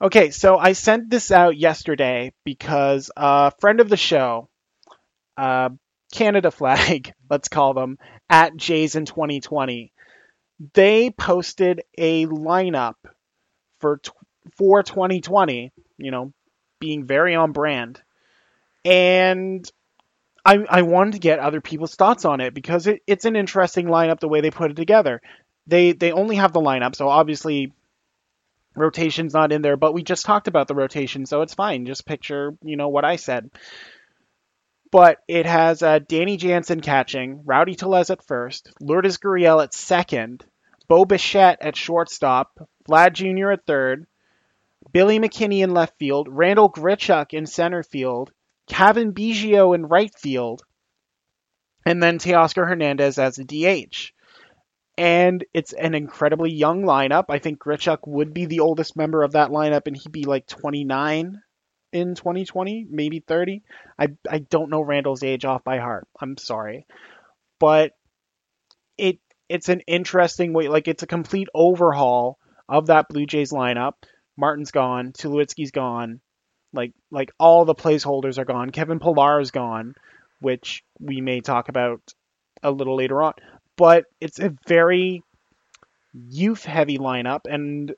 Okay, 0.00 0.30
so 0.30 0.58
I 0.58 0.72
sent 0.72 1.08
this 1.08 1.32
out 1.32 1.56
yesterday 1.56 2.32
because 2.44 3.10
a 3.16 3.50
friend 3.60 3.80
of 3.80 3.88
the 3.88 3.96
show, 3.96 4.48
uh, 5.38 5.70
Canada 6.12 6.50
Flag, 6.52 7.12
let's 7.30 7.48
call 7.48 7.74
them, 7.74 7.98
at 8.28 8.56
Jays 8.56 8.96
in 8.96 9.04
2020, 9.06 9.92
they 10.74 11.10
posted 11.10 11.82
a 11.96 12.26
lineup 12.26 12.94
for 13.80 14.00
for 14.56 14.82
2020, 14.82 15.72
you 15.98 16.10
know, 16.10 16.32
being 16.80 17.04
very 17.04 17.34
on 17.34 17.52
brand. 17.52 18.00
And 18.84 19.68
I, 20.44 20.64
I 20.68 20.82
wanted 20.82 21.14
to 21.14 21.18
get 21.18 21.40
other 21.40 21.60
people's 21.60 21.96
thoughts 21.96 22.24
on 22.24 22.40
it 22.40 22.54
because 22.54 22.86
it, 22.86 23.02
it's 23.06 23.24
an 23.24 23.34
interesting 23.34 23.86
lineup 23.86 24.20
the 24.20 24.28
way 24.28 24.40
they 24.40 24.50
put 24.50 24.70
it 24.70 24.76
together. 24.76 25.20
They 25.66 25.92
they 25.92 26.12
only 26.12 26.36
have 26.36 26.52
the 26.52 26.60
lineup, 26.60 26.94
so 26.94 27.08
obviously 27.08 27.72
rotation's 28.76 29.34
not 29.34 29.50
in 29.50 29.62
there, 29.62 29.76
but 29.76 29.94
we 29.94 30.04
just 30.04 30.24
talked 30.24 30.46
about 30.46 30.68
the 30.68 30.74
rotation, 30.74 31.26
so 31.26 31.42
it's 31.42 31.54
fine. 31.54 31.86
Just 31.86 32.06
picture, 32.06 32.54
you 32.62 32.76
know, 32.76 32.88
what 32.88 33.04
I 33.04 33.16
said. 33.16 33.50
But 34.96 35.18
it 35.28 35.44
has 35.44 35.82
uh, 35.82 35.98
Danny 35.98 36.38
Jansen 36.38 36.80
catching, 36.80 37.42
Rowdy 37.44 37.74
Tellez 37.74 38.08
at 38.08 38.24
first, 38.24 38.72
Lourdes 38.80 39.18
Gurriel 39.18 39.62
at 39.62 39.74
second, 39.74 40.42
Bo 40.88 41.04
Bichette 41.04 41.58
at 41.60 41.76
shortstop, 41.76 42.66
Vlad 42.88 43.12
Jr. 43.12 43.50
at 43.50 43.66
third, 43.66 44.06
Billy 44.94 45.18
McKinney 45.18 45.62
in 45.62 45.74
left 45.74 45.98
field, 45.98 46.28
Randall 46.30 46.72
Grichuk 46.72 47.34
in 47.34 47.44
center 47.44 47.82
field, 47.82 48.32
Cavan 48.70 49.12
Biggio 49.12 49.74
in 49.74 49.84
right 49.84 50.14
field, 50.18 50.62
and 51.84 52.02
then 52.02 52.18
Teoscar 52.18 52.66
Hernandez 52.66 53.18
as 53.18 53.38
a 53.38 53.44
DH. 53.44 54.12
And 54.96 55.44
it's 55.52 55.74
an 55.74 55.94
incredibly 55.94 56.54
young 56.54 56.84
lineup. 56.84 57.24
I 57.28 57.38
think 57.38 57.58
Grichuk 57.58 57.98
would 58.06 58.32
be 58.32 58.46
the 58.46 58.60
oldest 58.60 58.96
member 58.96 59.22
of 59.22 59.32
that 59.32 59.50
lineup, 59.50 59.88
and 59.88 59.94
he'd 59.94 60.10
be 60.10 60.24
like 60.24 60.46
29 60.46 61.42
in 61.96 62.14
2020, 62.14 62.86
maybe 62.90 63.20
30. 63.20 63.62
I, 63.98 64.08
I 64.30 64.38
don't 64.38 64.68
know 64.68 64.82
Randall's 64.82 65.22
age 65.22 65.46
off 65.46 65.64
by 65.64 65.78
heart. 65.78 66.06
I'm 66.20 66.36
sorry. 66.36 66.86
But 67.58 67.92
it 68.98 69.18
it's 69.48 69.70
an 69.70 69.80
interesting 69.86 70.52
way, 70.52 70.68
like 70.68 70.88
it's 70.88 71.02
a 71.02 71.06
complete 71.06 71.48
overhaul 71.54 72.38
of 72.68 72.86
that 72.86 73.08
Blue 73.08 73.24
Jays 73.24 73.50
lineup. 73.50 73.92
Martin's 74.36 74.72
gone, 74.72 75.12
Tulowitzki's 75.12 75.70
gone, 75.70 76.20
like 76.74 76.92
like 77.10 77.32
all 77.38 77.64
the 77.64 77.74
placeholders 77.74 78.38
are 78.38 78.44
gone. 78.44 78.70
Kevin 78.70 78.98
Pillar 78.98 79.40
is 79.40 79.50
gone, 79.50 79.94
which 80.40 80.84
we 81.00 81.22
may 81.22 81.40
talk 81.40 81.70
about 81.70 82.02
a 82.62 82.70
little 82.70 82.96
later 82.96 83.22
on. 83.22 83.32
But 83.76 84.04
it's 84.20 84.38
a 84.38 84.54
very 84.66 85.22
youth 86.12 86.64
heavy 86.64 86.98
lineup 86.98 87.40
and 87.48 87.94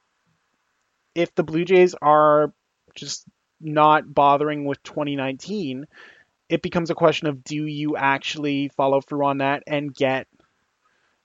if 1.14 1.34
the 1.34 1.42
Blue 1.42 1.64
Jays 1.64 1.96
are 2.00 2.52
just 2.94 3.26
not 3.60 4.12
bothering 4.12 4.64
with 4.64 4.82
2019, 4.82 5.86
it 6.48 6.62
becomes 6.62 6.90
a 6.90 6.94
question 6.94 7.28
of 7.28 7.44
do 7.44 7.66
you 7.66 7.96
actually 7.96 8.68
follow 8.68 9.00
through 9.00 9.26
on 9.26 9.38
that 9.38 9.62
and 9.66 9.94
get 9.94 10.26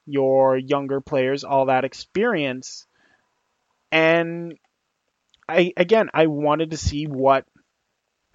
your 0.06 0.58
younger 0.58 1.02
players 1.02 1.44
all 1.44 1.68
that 1.68 1.86
experience? 1.86 2.86
And 3.92 4.58
I 5.48 5.74
again, 5.78 6.10
I 6.13 6.28
wanted 6.28 6.72
to 6.72 6.78
see 6.78 7.06
what 7.06 7.46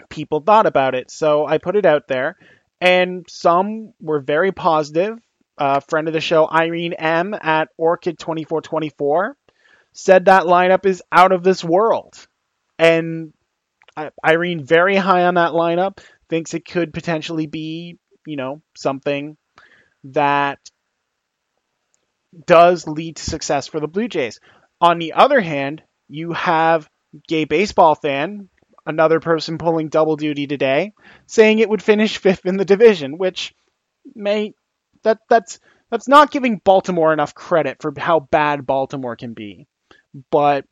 people 0.08 0.40
thought 0.40 0.66
about 0.66 0.94
it, 0.94 1.10
so 1.10 1.46
I 1.46 1.58
put 1.58 1.76
it 1.76 1.84
out 1.84 2.08
there, 2.08 2.36
and 2.80 3.26
some 3.28 3.92
were 4.00 4.20
very 4.20 4.52
positive, 4.52 5.18
uh, 5.58 5.80
friend 5.80 6.06
of 6.06 6.14
the 6.14 6.20
show, 6.20 6.48
Irene 6.50 6.94
M 6.94 7.34
at 7.34 7.68
Orchid2424, 7.78 9.32
said 9.92 10.26
that 10.26 10.44
lineup 10.44 10.86
is 10.86 11.02
out 11.10 11.32
of 11.32 11.42
this 11.42 11.64
world. 11.64 12.26
And 12.78 13.32
Irene, 14.24 14.64
very 14.64 14.96
high 14.96 15.24
on 15.24 15.34
that 15.34 15.52
lineup, 15.52 15.98
thinks 16.28 16.54
it 16.54 16.64
could 16.66 16.92
potentially 16.92 17.46
be, 17.46 17.98
you 18.26 18.36
know, 18.36 18.62
something 18.76 19.36
that 20.04 20.58
does 22.46 22.86
lead 22.86 23.16
to 23.16 23.24
success 23.24 23.66
for 23.66 23.80
the 23.80 23.88
Blue 23.88 24.08
Jays. 24.08 24.40
On 24.80 24.98
the 24.98 25.14
other 25.14 25.40
hand, 25.40 25.82
you 26.08 26.32
have 26.32 26.88
gay 27.26 27.44
baseball 27.44 27.94
fan, 27.94 28.48
another 28.86 29.20
person 29.20 29.58
pulling 29.58 29.88
double 29.88 30.16
duty 30.16 30.46
today, 30.46 30.92
saying 31.26 31.58
it 31.58 31.68
would 31.68 31.82
finish 31.82 32.18
fifth 32.18 32.46
in 32.46 32.56
the 32.56 32.64
division, 32.64 33.18
which 33.18 33.54
may 34.14 34.54
that 35.02 35.18
that's 35.28 35.60
that's 35.90 36.08
not 36.08 36.30
giving 36.30 36.60
Baltimore 36.64 37.12
enough 37.12 37.34
credit 37.34 37.78
for 37.80 37.92
how 37.96 38.20
bad 38.20 38.66
Baltimore 38.66 39.16
can 39.16 39.32
be. 39.32 39.66
But 40.30 40.64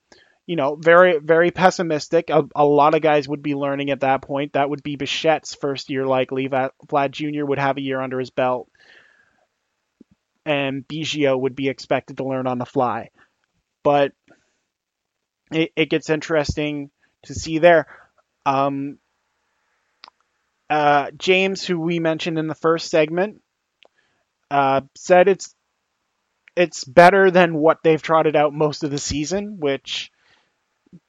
you 0.46 0.56
know, 0.56 0.76
very 0.76 1.18
very 1.18 1.50
pessimistic. 1.50 2.30
A, 2.30 2.44
a, 2.54 2.64
lot 2.64 2.94
of 2.94 3.02
guys 3.02 3.28
would 3.28 3.42
be 3.42 3.54
learning 3.54 3.90
at 3.90 4.00
that 4.00 4.22
point. 4.22 4.52
That 4.52 4.70
would 4.70 4.82
be 4.82 4.96
Bichette's 4.96 5.54
first 5.54 5.90
year 5.90 6.06
likely. 6.06 6.48
Vlad 6.48 7.10
Jr. 7.10 7.44
would 7.44 7.58
have 7.58 7.76
a 7.76 7.82
year 7.82 8.00
under 8.00 8.20
his 8.20 8.30
belt, 8.30 8.68
and 10.44 10.86
Biggio 10.86 11.38
would 11.38 11.56
be 11.56 11.68
expected 11.68 12.18
to 12.18 12.24
learn 12.24 12.46
on 12.46 12.58
the 12.58 12.64
fly. 12.64 13.10
But 13.82 14.12
it, 15.50 15.72
it 15.76 15.90
gets 15.90 16.10
interesting 16.10 16.90
to 17.24 17.34
see 17.34 17.58
there. 17.58 17.86
Um, 18.44 18.98
uh, 20.70 21.10
James, 21.16 21.64
who 21.64 21.80
we 21.80 21.98
mentioned 21.98 22.38
in 22.38 22.46
the 22.46 22.54
first 22.54 22.88
segment, 22.88 23.42
uh, 24.50 24.82
said 24.96 25.28
it's 25.28 25.54
it's 26.56 26.84
better 26.84 27.30
than 27.30 27.54
what 27.54 27.82
they've 27.82 28.02
trotted 28.02 28.34
out 28.34 28.54
most 28.54 28.82
of 28.82 28.90
the 28.90 28.98
season, 28.98 29.58
which, 29.60 30.10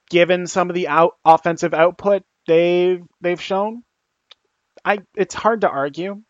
given 0.09 0.47
some 0.47 0.69
of 0.69 0.75
the 0.75 0.87
out, 0.87 1.13
offensive 1.25 1.73
output 1.73 2.23
they've 2.47 3.03
they've 3.21 3.41
shown, 3.41 3.83
I 4.83 4.99
it's 5.15 5.35
hard 5.35 5.61
to 5.61 5.69
argue 5.69 6.21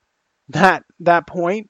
that 0.49 0.83
that 1.01 1.27
point. 1.27 1.69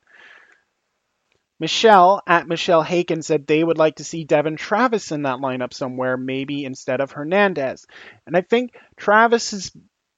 Michelle 1.59 2.21
at 2.27 2.47
Michelle 2.47 2.83
Haken 2.83 3.23
said 3.23 3.47
they 3.47 3.63
would 3.63 3.79
like 3.79 3.95
to 3.95 4.03
see 4.03 4.25
Devon 4.25 4.57
Travis 4.57 5.11
in 5.11 5.23
that 5.23 5.39
lineup 5.39 5.73
somewhere, 5.73 6.15
maybe 6.15 6.65
instead 6.65 7.01
of 7.01 7.11
Hernandez. 7.11 7.87
And 8.27 8.37
I 8.37 8.41
think 8.41 8.75
Travis 8.95 9.51
has 9.51 9.71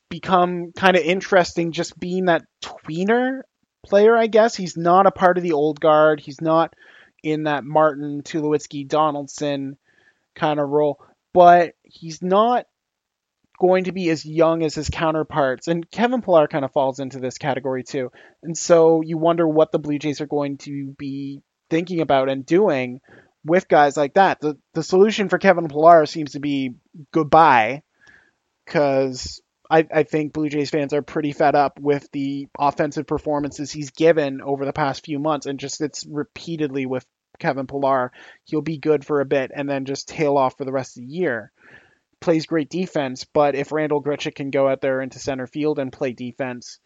become 0.09 0.73
kind 0.73 0.97
of 0.97 1.03
interesting 1.03 1.71
just 1.71 1.97
being 1.97 2.25
that 2.25 2.43
tweener 2.61 3.43
player, 3.85 4.17
I 4.17 4.27
guess. 4.27 4.55
He's 4.55 4.75
not 4.75 5.07
a 5.07 5.11
part 5.11 5.37
of 5.37 5.43
the 5.43 5.53
old 5.53 5.79
guard. 5.79 6.19
He's 6.19 6.41
not 6.41 6.73
in 7.23 7.43
that 7.43 7.63
Martin, 7.63 8.21
Tulowitzki, 8.21 8.87
Donaldson 8.87 9.77
kind 10.35 10.59
of 10.59 10.69
role, 10.69 10.99
but 11.33 11.73
he's 11.91 12.21
not 12.21 12.65
going 13.59 13.83
to 13.83 13.91
be 13.91 14.09
as 14.09 14.25
young 14.25 14.63
as 14.63 14.73
his 14.73 14.89
counterparts. 14.89 15.67
And 15.67 15.89
Kevin 15.91 16.21
Pillar 16.21 16.47
kind 16.47 16.63
of 16.63 16.71
falls 16.71 16.99
into 16.99 17.19
this 17.19 17.37
category 17.37 17.83
too. 17.83 18.11
And 18.41 18.57
so 18.57 19.01
you 19.01 19.17
wonder 19.17 19.47
what 19.47 19.71
the 19.71 19.79
Blue 19.79 19.99
Jays 19.99 20.21
are 20.21 20.27
going 20.27 20.57
to 20.59 20.95
be 20.97 21.41
thinking 21.69 21.99
about 21.99 22.29
and 22.29 22.45
doing 22.45 23.01
with 23.43 23.67
guys 23.67 23.97
like 23.97 24.15
that. 24.15 24.39
The 24.39 24.57
the 24.73 24.83
solution 24.83 25.29
for 25.29 25.37
Kevin 25.37 25.67
Pillar 25.67 26.05
seems 26.05 26.31
to 26.31 26.39
be 26.39 26.75
goodbye 27.11 27.83
because 28.65 29.41
I, 29.69 29.85
I 29.93 30.03
think 30.03 30.33
Blue 30.33 30.49
Jays 30.49 30.69
fans 30.69 30.93
are 30.93 31.01
pretty 31.01 31.31
fed 31.31 31.55
up 31.55 31.79
with 31.79 32.09
the 32.11 32.47
offensive 32.57 33.05
performances 33.05 33.71
he's 33.71 33.91
given 33.91 34.41
over 34.41 34.65
the 34.65 34.73
past 34.73 35.05
few 35.05 35.19
months 35.19 35.45
and 35.45 35.59
just 35.59 35.81
it's 35.81 36.05
repeatedly 36.07 36.85
with 36.85 37.05
Kevin 37.39 37.67
Pillar. 37.67 38.11
He'll 38.45 38.61
be 38.61 38.77
good 38.77 39.05
for 39.05 39.21
a 39.21 39.25
bit 39.25 39.51
and 39.55 39.67
then 39.67 39.85
just 39.85 40.07
tail 40.07 40.37
off 40.37 40.57
for 40.57 40.65
the 40.65 40.71
rest 40.71 40.97
of 40.97 41.03
the 41.03 41.11
year 41.11 41.51
plays 42.19 42.45
great 42.45 42.69
defense, 42.69 43.25
but 43.25 43.55
if 43.55 43.71
Randall 43.71 44.03
Grichuk 44.03 44.35
can 44.35 44.49
go 44.49 44.67
out 44.67 44.81
there 44.81 45.01
into 45.01 45.19
center 45.19 45.47
field 45.47 45.79
and 45.79 45.91
play 45.91 46.13
defense, 46.13 46.79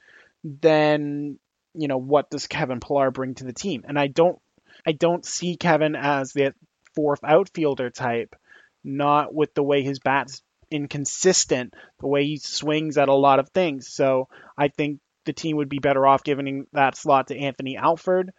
then 0.44 1.40
you 1.74 1.88
know 1.88 1.98
what 1.98 2.30
does 2.30 2.48
Kevin 2.48 2.80
Pillar 2.80 3.12
bring 3.12 3.36
to 3.36 3.46
the 3.46 3.54
team? 3.54 3.84
And 3.88 3.98
I 3.98 4.08
don't 4.08 4.40
I 4.86 4.92
don't 4.92 5.26
see 5.26 5.58
Kevin 5.58 5.96
as 5.96 6.34
the 6.34 6.54
fourth 6.96 7.24
outfielder 7.24 7.90
type, 7.90 8.36
not 8.84 9.34
with 9.34 9.54
the 9.54 9.64
way 9.64 9.82
his 9.82 10.00
bat's 10.00 10.42
inconsistent, 10.70 11.74
the 12.00 12.08
way 12.08 12.26
he 12.26 12.38
swings 12.38 12.98
at 12.98 13.10
a 13.10 13.16
lot 13.16 13.40
of 13.40 13.50
things. 13.50 13.88
So 13.90 14.28
I 14.58 14.68
think 14.68 15.00
the 15.26 15.34
team 15.34 15.58
would 15.58 15.70
be 15.70 15.80
better 15.80 16.06
off 16.06 16.24
giving 16.24 16.68
that 16.74 16.98
slot 16.98 17.28
to 17.28 17.38
Anthony 17.38 17.78
Alford 17.78 18.32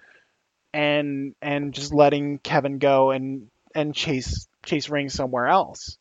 and 0.74 1.37
and 1.40 1.72
just 1.72 1.94
letting 1.94 2.38
Kevin 2.38 2.78
go 2.78 3.12
and 3.12 3.48
and 3.74 3.94
chase 3.94 4.48
chase 4.66 4.90
rings 4.90 5.14
somewhere 5.14 5.46
else. 5.46 5.96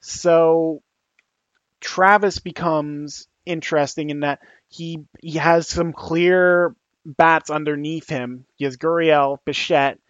So 0.00 0.82
Travis 1.80 2.40
becomes 2.40 3.28
interesting 3.46 4.10
in 4.10 4.20
that 4.20 4.40
he 4.68 5.04
he 5.20 5.38
has 5.38 5.68
some 5.68 5.92
clear 5.92 6.74
bats 7.04 7.50
underneath 7.50 8.08
him. 8.08 8.46
He 8.56 8.64
has 8.64 8.76
Gurriel, 8.76 9.38
Bichette, 9.44 10.00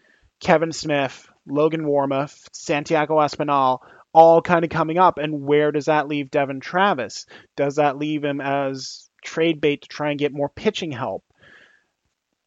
Kevin 0.41 0.73
Smith, 0.73 1.29
Logan 1.47 1.85
Warmoth, 1.85 2.49
Santiago 2.53 3.19
Espinal, 3.19 3.81
all 4.15 4.41
kind 4.41 4.65
of 4.65 4.71
coming 4.71 4.97
up. 4.97 5.19
And 5.19 5.43
where 5.43 5.73
does 5.73 5.85
that 5.87 6.09
leave 6.09 6.31
Devon 6.31 6.61
Travis? 6.61 7.27
Does 7.55 7.77
that 7.77 7.99
leave 7.99 8.25
him 8.25 8.41
as 8.41 9.11
trade 9.23 9.61
bait 9.61 9.83
to 9.83 9.89
try 9.89 10.09
and 10.11 10.19
get 10.19 10.33
more 10.33 10.49
pitching 10.49 10.91
help? 10.91 11.23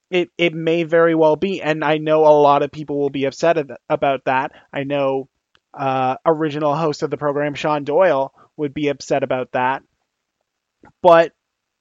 It 0.10 0.30
it 0.38 0.54
may 0.54 0.84
very 0.84 1.14
well 1.16 1.36
be, 1.36 1.62
and 1.62 1.84
I 1.84 1.98
know 1.98 2.26
a 2.26 2.34
lot 2.42 2.64
of 2.64 2.72
people 2.72 3.00
will 3.00 3.12
be 3.12 3.26
upset 3.26 3.58
about 3.90 4.26
that. 4.26 4.52
I 4.74 4.84
know 4.84 5.30
uh, 5.78 6.16
original 6.26 6.76
host 6.76 7.04
of 7.04 7.12
the 7.12 7.18
program, 7.18 7.54
Sean 7.54 7.84
Doyle, 7.84 8.34
would 8.58 8.74
be 8.74 8.88
upset 8.88 9.24
about 9.24 9.52
that. 9.52 9.84
But 11.02 11.34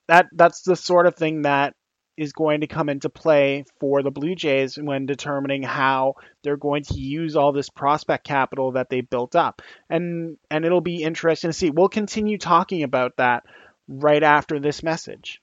that 0.08 0.26
that's 0.32 0.62
the 0.62 0.76
sort 0.76 1.06
of 1.06 1.14
thing 1.14 1.42
that 1.42 1.74
is 2.16 2.32
going 2.32 2.62
to 2.62 2.66
come 2.66 2.88
into 2.88 3.08
play 3.08 3.64
for 3.78 4.02
the 4.02 4.10
Blue 4.10 4.34
Jays 4.34 4.76
when 4.76 5.06
determining 5.06 5.62
how 5.62 6.14
they're 6.42 6.56
going 6.56 6.82
to 6.82 6.98
use 6.98 7.36
all 7.36 7.52
this 7.52 7.70
prospect 7.70 8.26
capital 8.26 8.72
that 8.72 8.90
they 8.90 9.00
built 9.00 9.36
up. 9.36 9.62
And 9.88 10.36
and 10.50 10.64
it'll 10.64 10.80
be 10.80 11.02
interesting 11.02 11.50
to 11.50 11.56
see. 11.56 11.70
We'll 11.70 11.88
continue 11.88 12.38
talking 12.38 12.82
about 12.82 13.16
that 13.18 13.44
right 13.86 14.22
after 14.22 14.58
this 14.58 14.82
message. 14.82 15.40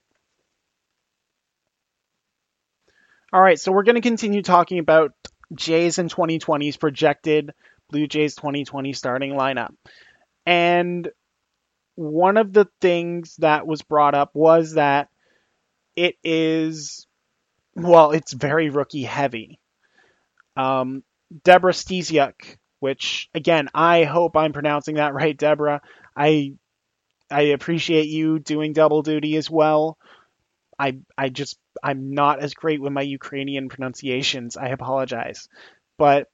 All 3.35 3.41
right, 3.41 3.59
so 3.59 3.73
we're 3.73 3.83
going 3.83 3.95
to 3.95 4.01
continue 4.01 4.41
talking 4.41 4.79
about 4.79 5.11
Jays 5.53 5.99
in 5.99 6.07
2020's 6.07 6.77
projected 6.77 7.51
Blue 7.89 8.07
Jays 8.07 8.33
2020 8.35 8.93
starting 8.93 9.33
lineup. 9.33 9.71
And 10.45 11.09
one 11.95 12.37
of 12.37 12.53
the 12.53 12.69
things 12.79 13.35
that 13.39 13.67
was 13.67 13.81
brought 13.81 14.15
up 14.15 14.29
was 14.35 14.75
that 14.75 15.09
it 15.97 16.15
is, 16.23 17.07
well, 17.75 18.11
it's 18.11 18.31
very 18.31 18.69
rookie 18.69 19.03
heavy. 19.03 19.59
Um, 20.55 21.03
Deborah 21.43 21.73
Stesiuk, 21.73 22.55
which 22.79 23.27
again, 23.35 23.67
I 23.73 24.05
hope 24.05 24.37
I'm 24.37 24.53
pronouncing 24.53 24.95
that 24.95 25.13
right, 25.13 25.37
Deborah. 25.37 25.81
I 26.15 26.53
I 27.29 27.41
appreciate 27.41 28.07
you 28.07 28.39
doing 28.39 28.71
double 28.71 29.01
duty 29.01 29.35
as 29.35 29.51
well. 29.51 29.97
I 30.79 30.99
I 31.17 31.29
just 31.29 31.57
I'm 31.83 32.11
not 32.11 32.39
as 32.39 32.53
great 32.53 32.81
with 32.81 32.93
my 32.93 33.01
Ukrainian 33.01 33.69
pronunciations. 33.69 34.57
I 34.57 34.69
apologize. 34.69 35.47
But 35.97 36.27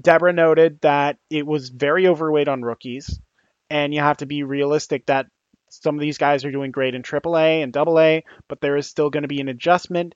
Deborah 0.00 0.32
noted 0.32 0.80
that 0.80 1.18
it 1.30 1.46
was 1.46 1.68
very 1.68 2.06
overweight 2.06 2.48
on 2.48 2.62
rookies, 2.62 3.20
and 3.70 3.92
you 3.94 4.00
have 4.00 4.18
to 4.18 4.26
be 4.26 4.42
realistic 4.42 5.06
that 5.06 5.26
some 5.70 5.94
of 5.94 6.00
these 6.00 6.18
guys 6.18 6.44
are 6.44 6.50
doing 6.50 6.70
great 6.70 6.94
in 6.94 7.02
AAA 7.02 7.62
and 7.62 7.76
AA, 7.76 8.20
but 8.48 8.60
there 8.60 8.76
is 8.76 8.86
still 8.86 9.10
going 9.10 9.22
to 9.22 9.28
be 9.28 9.40
an 9.40 9.48
adjustment. 9.48 10.14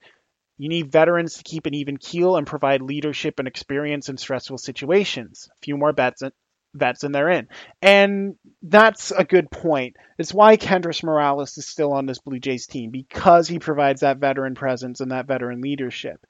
You 0.58 0.68
need 0.68 0.92
veterans 0.92 1.36
to 1.36 1.44
keep 1.44 1.66
an 1.66 1.74
even 1.74 1.96
keel 1.98 2.36
and 2.36 2.46
provide 2.46 2.82
leadership 2.82 3.38
and 3.38 3.48
experience 3.48 4.08
in 4.08 4.16
stressful 4.16 4.58
situations. 4.58 5.48
A 5.52 5.58
few 5.62 5.76
more 5.76 5.92
bets, 5.92 6.22
uh, 6.22 6.30
vets 6.76 7.04
and 7.04 7.14
they're 7.14 7.30
in. 7.30 7.48
And 7.82 8.36
that's 8.62 9.10
a 9.10 9.24
good 9.24 9.50
point. 9.50 9.96
It's 10.18 10.34
why 10.34 10.56
Kendrys 10.56 11.02
Morales 11.02 11.56
is 11.58 11.66
still 11.66 11.92
on 11.92 12.06
this 12.06 12.18
Blue 12.18 12.38
Jays 12.38 12.66
team 12.66 12.90
because 12.90 13.48
he 13.48 13.58
provides 13.58 14.00
that 14.00 14.18
veteran 14.18 14.54
presence 14.54 15.00
and 15.00 15.10
that 15.10 15.26
veteran 15.26 15.60
leadership. 15.60 16.24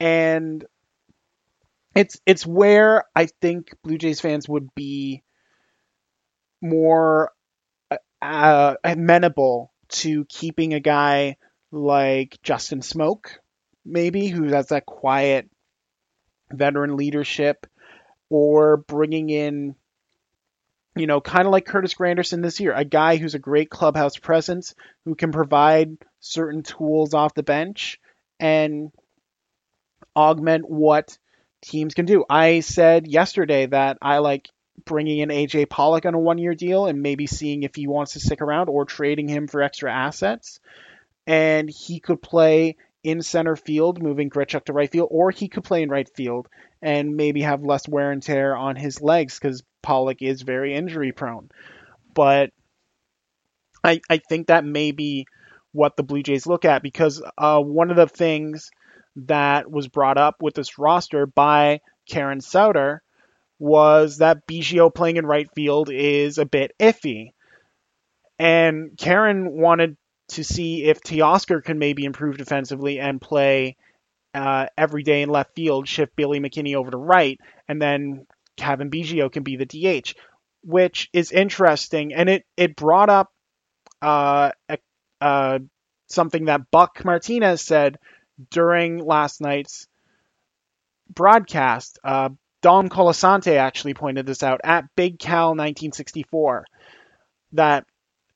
And 0.00 0.64
it's 1.94 2.20
it's 2.26 2.46
where 2.46 3.04
I 3.14 3.26
think 3.26 3.74
Blue 3.82 3.98
Jays 3.98 4.20
fans 4.20 4.48
would 4.48 4.74
be 4.74 5.22
more 6.60 7.30
uh, 8.20 8.74
amenable 8.82 9.72
to 9.88 10.24
keeping 10.24 10.74
a 10.74 10.80
guy 10.80 11.36
like 11.70 12.38
Justin 12.42 12.80
Smoak, 12.80 13.26
maybe 13.84 14.28
who 14.28 14.44
has 14.44 14.68
that 14.68 14.86
quiet 14.86 15.48
veteran 16.50 16.96
leadership, 16.96 17.66
or 18.30 18.78
bringing 18.78 19.30
in, 19.30 19.74
you 20.96 21.06
know, 21.06 21.20
kind 21.20 21.46
of 21.46 21.52
like 21.52 21.66
Curtis 21.66 21.94
Granderson 21.94 22.42
this 22.42 22.60
year, 22.60 22.72
a 22.72 22.84
guy 22.84 23.16
who's 23.16 23.34
a 23.34 23.40
great 23.40 23.70
clubhouse 23.70 24.16
presence, 24.16 24.74
who 25.04 25.14
can 25.14 25.32
provide 25.32 25.96
certain 26.20 26.62
tools 26.62 27.14
off 27.14 27.34
the 27.34 27.42
bench, 27.42 28.00
and 28.40 28.92
augment 30.16 30.68
what 30.68 31.18
teams 31.62 31.94
can 31.94 32.06
do. 32.06 32.24
I 32.28 32.60
said 32.60 33.06
yesterday 33.06 33.66
that 33.66 33.98
I 34.00 34.18
like 34.18 34.48
bringing 34.84 35.18
in 35.18 35.28
AJ 35.30 35.68
Pollock 35.70 36.04
on 36.06 36.14
a 36.14 36.18
one 36.18 36.38
year 36.38 36.54
deal 36.54 36.86
and 36.86 37.02
maybe 37.02 37.26
seeing 37.26 37.62
if 37.62 37.74
he 37.74 37.86
wants 37.86 38.12
to 38.12 38.20
stick 38.20 38.40
around 38.40 38.68
or 38.68 38.84
trading 38.84 39.28
him 39.28 39.46
for 39.46 39.62
extra 39.62 39.92
assets. 39.92 40.60
And 41.26 41.70
he 41.70 42.00
could 42.00 42.20
play 42.20 42.76
in 43.04 43.22
center 43.22 43.54
field, 43.54 44.02
moving 44.02 44.30
Grichuk 44.30 44.64
to 44.64 44.72
right 44.72 44.90
field, 44.90 45.08
or 45.10 45.30
he 45.30 45.48
could 45.48 45.62
play 45.62 45.82
in 45.82 45.90
right 45.90 46.08
field 46.16 46.48
and 46.82 47.16
maybe 47.16 47.42
have 47.42 47.62
less 47.62 47.86
wear 47.86 48.10
and 48.10 48.22
tear 48.22 48.56
on 48.56 48.76
his 48.76 49.00
legs 49.00 49.38
because 49.38 49.62
Pollock 49.82 50.22
is 50.22 50.42
very 50.42 50.74
injury 50.74 51.12
prone. 51.12 51.50
But 52.14 52.50
I, 53.84 54.00
I 54.08 54.16
think 54.16 54.46
that 54.46 54.64
may 54.64 54.92
be 54.92 55.26
what 55.72 55.96
the 55.96 56.02
Blue 56.02 56.22
Jays 56.22 56.46
look 56.46 56.64
at 56.64 56.82
because 56.82 57.22
uh, 57.36 57.60
one 57.60 57.90
of 57.90 57.96
the 57.96 58.06
things 58.06 58.70
that 59.16 59.70
was 59.70 59.88
brought 59.88 60.18
up 60.18 60.42
with 60.42 60.54
this 60.54 60.78
roster 60.78 61.26
by 61.26 61.80
Karen 62.08 62.40
Souter 62.40 63.02
was 63.58 64.18
that 64.18 64.46
Biggio 64.46 64.92
playing 64.92 65.16
in 65.16 65.26
right 65.26 65.48
field 65.54 65.90
is 65.90 66.38
a 66.38 66.46
bit 66.46 66.72
iffy. 66.80 67.32
And 68.38 68.96
Karen 68.98 69.52
wanted 69.52 69.96
to 70.28 70.44
see 70.44 70.84
if 70.84 71.00
Teoscar 71.00 71.62
can 71.62 71.78
maybe 71.78 72.04
improve 72.04 72.38
defensively 72.38 72.98
and 72.98 73.20
play 73.20 73.76
uh, 74.34 74.66
every 74.76 75.02
day 75.02 75.22
in 75.22 75.28
left 75.28 75.54
field, 75.54 75.86
shift 75.86 76.16
Billy 76.16 76.40
McKinney 76.40 76.74
over 76.74 76.90
to 76.90 76.96
right, 76.96 77.38
and 77.68 77.80
then 77.80 78.26
Kevin 78.56 78.90
Biggio 78.90 79.30
can 79.30 79.42
be 79.42 79.56
the 79.56 79.66
DH, 79.66 80.14
which 80.62 81.08
is 81.12 81.30
interesting. 81.30 82.14
And 82.14 82.28
it, 82.28 82.44
it 82.56 82.76
brought 82.76 83.10
up 83.10 83.30
uh, 84.02 84.50
uh, 85.20 85.58
something 86.08 86.46
that 86.46 86.70
Buck 86.70 87.04
Martinez 87.04 87.62
said 87.62 87.98
during 88.50 88.98
last 88.98 89.40
night's 89.40 89.86
broadcast. 91.08 91.98
Uh, 92.02 92.30
Dom 92.62 92.88
Colasante 92.88 93.56
actually 93.56 93.94
pointed 93.94 94.26
this 94.26 94.42
out 94.42 94.60
at 94.64 94.84
Big 94.96 95.18
Cal 95.18 95.48
1964 95.48 96.64
that 97.52 97.86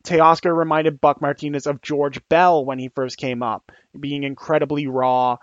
Teoscar 0.04 0.56
reminded 0.56 1.00
Buck 1.00 1.20
Martinez 1.20 1.66
of 1.66 1.82
George 1.82 2.20
Bell 2.28 2.64
when 2.64 2.78
he 2.78 2.88
first 2.88 3.16
came 3.16 3.42
up, 3.42 3.72
being 3.98 4.22
incredibly 4.22 4.86
raw, 4.86 5.36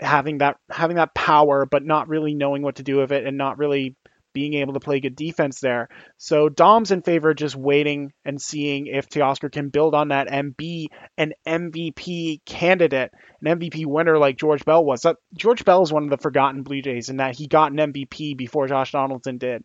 having 0.00 0.38
that 0.38 0.56
having 0.70 0.96
that 0.96 1.14
power, 1.14 1.66
but 1.66 1.84
not 1.84 2.08
really 2.08 2.34
knowing 2.34 2.62
what 2.62 2.76
to 2.76 2.82
do 2.82 2.98
with 2.98 3.12
it, 3.12 3.26
and 3.26 3.36
not 3.36 3.58
really 3.58 3.96
being 4.32 4.54
able 4.54 4.74
to 4.74 4.80
play 4.80 5.00
good 5.00 5.16
defense 5.16 5.60
there. 5.60 5.88
So 6.16 6.48
Dom's 6.48 6.90
in 6.90 7.02
favor 7.02 7.30
of 7.30 7.36
just 7.36 7.56
waiting 7.56 8.12
and 8.24 8.40
seeing 8.40 8.86
if 8.86 9.08
Teoscar 9.08 9.52
can 9.52 9.68
build 9.68 9.94
on 9.94 10.08
that 10.08 10.28
and 10.28 10.56
be 10.56 10.90
an 11.18 11.34
MVP 11.46 12.44
candidate, 12.44 13.12
an 13.42 13.58
MVP 13.58 13.86
winner 13.86 14.18
like 14.18 14.38
George 14.38 14.64
Bell 14.64 14.84
was. 14.84 15.02
That, 15.02 15.16
George 15.36 15.64
Bell 15.64 15.82
is 15.82 15.92
one 15.92 16.04
of 16.04 16.10
the 16.10 16.16
forgotten 16.16 16.62
Blue 16.62 16.82
Jays 16.82 17.08
in 17.08 17.18
that 17.18 17.36
he 17.36 17.46
got 17.46 17.72
an 17.72 17.92
MVP 17.92 18.36
before 18.36 18.68
Josh 18.68 18.92
Donaldson 18.92 19.38
did. 19.38 19.64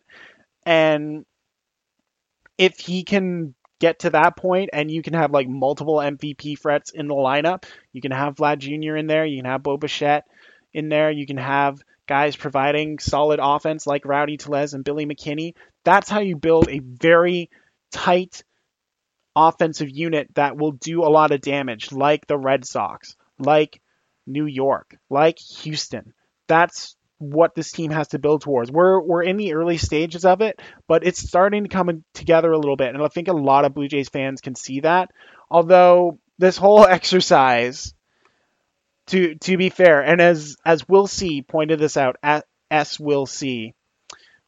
And 0.66 1.24
if 2.58 2.78
he 2.78 3.04
can 3.04 3.54
get 3.80 4.00
to 4.00 4.10
that 4.10 4.36
point 4.36 4.70
and 4.72 4.90
you 4.90 5.02
can 5.02 5.14
have 5.14 5.30
like 5.30 5.48
multiple 5.48 5.96
MVP 5.96 6.58
threats 6.58 6.90
in 6.90 7.08
the 7.08 7.14
lineup, 7.14 7.64
you 7.92 8.00
can 8.00 8.12
have 8.12 8.36
Vlad 8.36 8.58
Jr. 8.58 8.96
in 8.96 9.06
there, 9.06 9.24
you 9.24 9.38
can 9.38 9.50
have 9.50 9.62
Bo 9.62 9.76
Bichette 9.76 10.24
in 10.72 10.88
there, 10.88 11.10
you 11.10 11.26
can 11.26 11.36
have 11.36 11.80
guys 12.06 12.36
providing 12.36 12.98
solid 12.98 13.38
offense 13.42 13.86
like 13.86 14.04
Rowdy 14.04 14.36
Tellez 14.36 14.74
and 14.74 14.84
Billy 14.84 15.06
McKinney. 15.06 15.54
That's 15.84 16.08
how 16.08 16.20
you 16.20 16.36
build 16.36 16.68
a 16.68 16.80
very 16.80 17.50
tight 17.92 18.42
offensive 19.36 19.90
unit 19.90 20.28
that 20.34 20.56
will 20.56 20.72
do 20.72 21.04
a 21.04 21.08
lot 21.08 21.30
of 21.30 21.40
damage, 21.40 21.92
like 21.92 22.26
the 22.26 22.38
Red 22.38 22.66
Sox, 22.66 23.14
like 23.38 23.80
New 24.26 24.46
York, 24.46 24.96
like 25.08 25.38
Houston. 25.38 26.12
That's 26.48 26.96
what 27.18 27.54
this 27.54 27.72
team 27.72 27.90
has 27.90 28.08
to 28.08 28.18
build 28.18 28.42
towards. 28.42 28.70
We're 28.70 29.00
we're 29.00 29.22
in 29.22 29.36
the 29.36 29.54
early 29.54 29.76
stages 29.76 30.24
of 30.24 30.40
it, 30.40 30.60
but 30.86 31.04
it's 31.04 31.26
starting 31.26 31.64
to 31.64 31.68
come 31.68 32.04
together 32.14 32.52
a 32.52 32.58
little 32.58 32.76
bit, 32.76 32.94
and 32.94 33.02
I 33.02 33.08
think 33.08 33.28
a 33.28 33.32
lot 33.32 33.64
of 33.64 33.74
Blue 33.74 33.88
Jays 33.88 34.08
fans 34.08 34.40
can 34.40 34.54
see 34.54 34.80
that. 34.80 35.10
Although 35.50 36.18
this 36.38 36.56
whole 36.56 36.84
exercise 36.86 37.94
to 39.08 39.34
to 39.36 39.56
be 39.56 39.70
fair, 39.70 40.02
and 40.02 40.20
as 40.20 40.56
as 40.64 40.88
Will 40.88 41.06
C 41.06 41.42
pointed 41.42 41.78
this 41.78 41.96
out, 41.96 42.16
S 42.70 43.00
Will 43.00 43.26
C, 43.26 43.74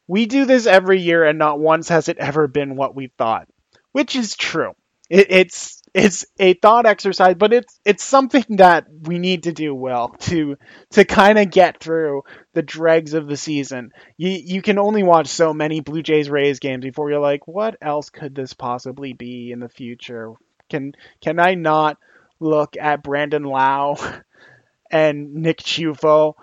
we 0.07 0.25
do 0.25 0.45
this 0.45 0.65
every 0.65 1.01
year, 1.01 1.25
and 1.25 1.37
not 1.37 1.59
once 1.59 1.89
has 1.89 2.09
it 2.09 2.17
ever 2.17 2.47
been 2.47 2.75
what 2.75 2.95
we 2.95 3.11
thought, 3.17 3.47
which 3.91 4.15
is 4.15 4.35
true. 4.35 4.73
It, 5.09 5.27
it's 5.29 5.80
it's 5.93 6.25
a 6.39 6.53
thought 6.53 6.85
exercise, 6.85 7.35
but 7.35 7.53
it's 7.53 7.79
it's 7.85 8.03
something 8.03 8.45
that 8.57 8.87
we 8.89 9.19
need 9.19 9.43
to 9.43 9.51
do 9.51 9.75
well 9.75 10.09
to 10.09 10.57
to 10.91 11.05
kind 11.05 11.37
of 11.37 11.51
get 11.51 11.79
through 11.79 12.23
the 12.53 12.61
dregs 12.61 13.13
of 13.13 13.27
the 13.27 13.37
season. 13.37 13.91
You 14.17 14.29
you 14.29 14.61
can 14.61 14.79
only 14.79 15.03
watch 15.03 15.27
so 15.27 15.53
many 15.53 15.81
Blue 15.81 16.01
Jays 16.01 16.29
Rays 16.29 16.59
games 16.59 16.83
before 16.83 17.09
you're 17.09 17.19
like, 17.19 17.47
what 17.47 17.75
else 17.81 18.09
could 18.09 18.35
this 18.35 18.53
possibly 18.53 19.13
be 19.13 19.51
in 19.51 19.59
the 19.59 19.69
future? 19.69 20.31
Can 20.69 20.93
can 21.21 21.39
I 21.39 21.55
not 21.55 21.97
look 22.39 22.77
at 22.77 23.03
Brandon 23.03 23.43
Lowe 23.43 23.97
and 24.91 25.33
Nick 25.35 25.59
Ciuffo 25.59 26.33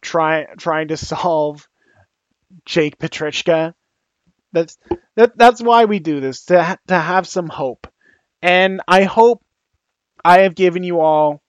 try, 0.00 0.46
trying 0.58 0.88
to 0.88 0.96
solve 0.96 1.66
Jake 2.64 2.98
Petricka. 2.98 3.74
That's 4.52 4.78
that, 5.16 5.36
that's 5.36 5.60
why 5.60 5.84
we 5.84 5.98
do 5.98 6.20
this 6.20 6.46
to 6.46 6.78
to 6.86 6.98
have 6.98 7.26
some 7.26 7.48
hope, 7.48 7.86
and 8.46 8.80
I 8.86 9.02
hope 9.02 9.42
I 10.24 10.42
have 10.42 10.54
given 10.54 10.84
you 10.84 11.00
all 11.00 11.42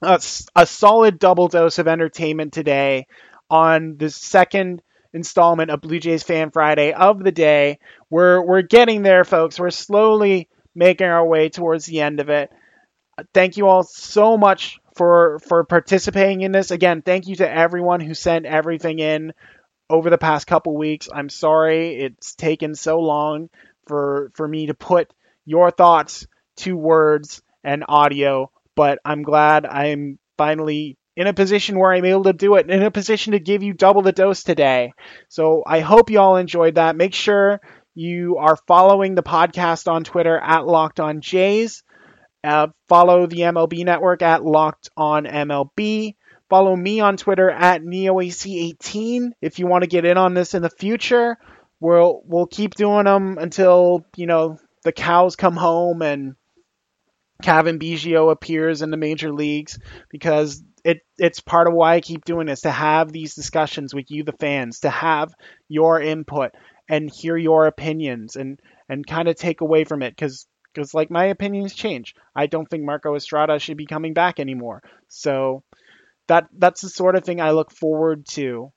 a, 0.00 0.22
a 0.54 0.64
solid 0.64 1.18
double 1.18 1.48
dose 1.48 1.80
of 1.80 1.88
entertainment 1.88 2.52
today 2.52 3.08
on 3.50 3.96
the 3.96 4.10
second 4.10 4.80
installment 5.12 5.72
of 5.72 5.80
Blue 5.80 5.98
Jays 5.98 6.22
Fan 6.22 6.52
Friday 6.52 6.92
of 6.92 7.18
the 7.18 7.32
day. 7.32 7.80
We're 8.10 8.40
we're 8.46 8.62
getting 8.62 9.02
there, 9.02 9.24
folks. 9.24 9.58
We're 9.58 9.70
slowly 9.70 10.48
making 10.72 11.08
our 11.08 11.26
way 11.26 11.48
towards 11.48 11.86
the 11.86 12.00
end 12.00 12.20
of 12.20 12.28
it. 12.28 12.48
Thank 13.34 13.56
you 13.56 13.66
all 13.66 13.82
so 13.82 14.38
much 14.38 14.78
for 14.94 15.40
for 15.40 15.64
participating 15.64 16.42
in 16.42 16.52
this. 16.52 16.70
Again, 16.70 17.02
thank 17.02 17.26
you 17.26 17.34
to 17.36 17.50
everyone 17.50 17.98
who 17.98 18.14
sent 18.14 18.46
everything 18.46 19.00
in 19.00 19.32
over 19.90 20.10
the 20.10 20.16
past 20.16 20.46
couple 20.46 20.76
weeks. 20.76 21.08
I'm 21.12 21.28
sorry 21.28 21.96
it's 21.96 22.36
taken 22.36 22.76
so 22.76 23.00
long 23.00 23.50
for 23.88 24.30
for 24.34 24.46
me 24.46 24.66
to 24.66 24.74
put 24.74 25.12
your 25.44 25.70
thoughts 25.70 26.26
to 26.58 26.76
words 26.76 27.42
and 27.64 27.84
audio, 27.88 28.50
but 28.76 28.98
I'm 29.04 29.22
glad 29.22 29.66
I'm 29.66 30.18
finally 30.36 30.96
in 31.16 31.26
a 31.26 31.34
position 31.34 31.78
where 31.78 31.92
I'm 31.92 32.04
able 32.04 32.24
to 32.24 32.32
do 32.32 32.54
it, 32.54 32.70
in 32.70 32.82
a 32.82 32.90
position 32.90 33.32
to 33.32 33.38
give 33.38 33.62
you 33.62 33.74
double 33.74 34.02
the 34.02 34.12
dose 34.12 34.42
today. 34.42 34.92
So 35.28 35.62
I 35.66 35.80
hope 35.80 36.10
you 36.10 36.18
all 36.18 36.36
enjoyed 36.36 36.76
that. 36.76 36.96
Make 36.96 37.14
sure 37.14 37.60
you 37.94 38.36
are 38.38 38.56
following 38.66 39.14
the 39.14 39.22
podcast 39.22 39.90
on 39.90 40.04
Twitter 40.04 40.38
at 40.38 40.66
Locked 40.66 41.00
On 41.00 41.20
Jays. 41.20 41.82
Uh, 42.42 42.68
follow 42.88 43.26
the 43.26 43.40
MLB 43.40 43.84
Network 43.84 44.22
at 44.22 44.44
Locked 44.44 44.88
On 44.96 45.24
MLB. 45.24 46.14
Follow 46.48 46.74
me 46.74 47.00
on 47.00 47.16
Twitter 47.16 47.50
at 47.50 47.82
NeoAC18 47.82 49.32
if 49.40 49.58
you 49.58 49.66
want 49.66 49.82
to 49.82 49.88
get 49.88 50.04
in 50.04 50.16
on 50.16 50.34
this 50.34 50.54
in 50.54 50.62
the 50.62 50.70
future. 50.70 51.36
We'll 51.80 52.22
we'll 52.24 52.46
keep 52.46 52.74
doing 52.74 53.04
them 53.04 53.38
until 53.38 54.04
you 54.16 54.26
know 54.26 54.58
the 54.82 54.92
cows 54.92 55.36
come 55.36 55.56
home 55.56 56.02
and 56.02 56.34
Cavan 57.42 57.78
Biggio 57.78 58.30
appears 58.30 58.82
in 58.82 58.90
the 58.90 58.96
major 58.96 59.32
leagues 59.32 59.78
because 60.10 60.62
it 60.84 61.00
it's 61.18 61.40
part 61.40 61.68
of 61.68 61.74
why 61.74 61.94
I 61.94 62.00
keep 62.00 62.24
doing 62.24 62.46
this 62.46 62.62
to 62.62 62.70
have 62.70 63.12
these 63.12 63.34
discussions 63.34 63.94
with 63.94 64.10
you 64.10 64.24
the 64.24 64.32
fans 64.32 64.80
to 64.80 64.90
have 64.90 65.32
your 65.68 66.00
input 66.00 66.52
and 66.88 67.10
hear 67.10 67.36
your 67.36 67.66
opinions 67.66 68.36
and 68.36 68.60
and 68.88 69.06
kind 69.06 69.28
of 69.28 69.36
take 69.36 69.60
away 69.60 69.84
from 69.84 70.02
it 70.02 70.10
because 70.10 70.46
because 70.72 70.94
like 70.94 71.10
my 71.10 71.26
opinions 71.26 71.74
change. 71.74 72.14
I 72.34 72.46
don't 72.46 72.68
think 72.68 72.84
Marco 72.84 73.14
Estrada 73.14 73.58
should 73.58 73.76
be 73.76 73.86
coming 73.86 74.14
back 74.14 74.40
anymore. 74.40 74.82
So 75.08 75.62
that 76.28 76.48
that's 76.56 76.82
the 76.82 76.88
sort 76.88 77.16
of 77.16 77.24
thing 77.24 77.40
I 77.40 77.50
look 77.50 77.72
forward 77.72 78.26
to 78.30 78.72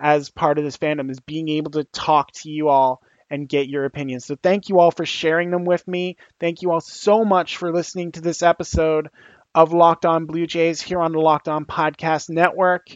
as 0.00 0.30
part 0.30 0.58
of 0.58 0.64
this 0.64 0.76
fandom 0.76 1.10
is 1.10 1.20
being 1.20 1.48
able 1.48 1.72
to 1.72 1.84
talk 1.84 2.30
to 2.32 2.50
you 2.50 2.68
all 2.68 3.00
and 3.30 3.48
get 3.48 3.68
your 3.68 3.84
opinions. 3.84 4.24
So 4.24 4.36
thank 4.42 4.68
you 4.68 4.80
all 4.80 4.90
for 4.90 5.06
sharing 5.06 5.50
them 5.50 5.64
with 5.64 5.86
me. 5.86 6.16
Thank 6.40 6.62
you 6.62 6.72
all 6.72 6.80
so 6.80 7.24
much 7.24 7.56
for 7.56 7.72
listening 7.72 8.12
to 8.12 8.20
this 8.20 8.42
episode 8.42 9.10
of 9.54 9.72
Locked 9.72 10.06
On 10.06 10.26
Blue 10.26 10.46
Jays 10.46 10.80
here 10.80 11.00
on 11.00 11.12
the 11.12 11.20
Locked 11.20 11.48
On 11.48 11.64
Podcast 11.64 12.30
Network. 12.30 12.88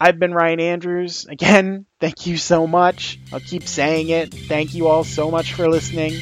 I've 0.00 0.18
been 0.18 0.34
Ryan 0.34 0.60
Andrews. 0.60 1.26
Again, 1.26 1.86
thank 2.00 2.26
you 2.26 2.36
so 2.36 2.66
much. 2.66 3.18
I'll 3.32 3.40
keep 3.40 3.64
saying 3.64 4.08
it. 4.08 4.34
Thank 4.34 4.74
you 4.74 4.88
all 4.88 5.04
so 5.04 5.30
much 5.30 5.54
for 5.54 5.68
listening 5.68 6.14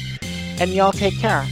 and 0.59 0.71
y'all 0.71 0.91
take 0.91 1.17
care. 1.19 1.45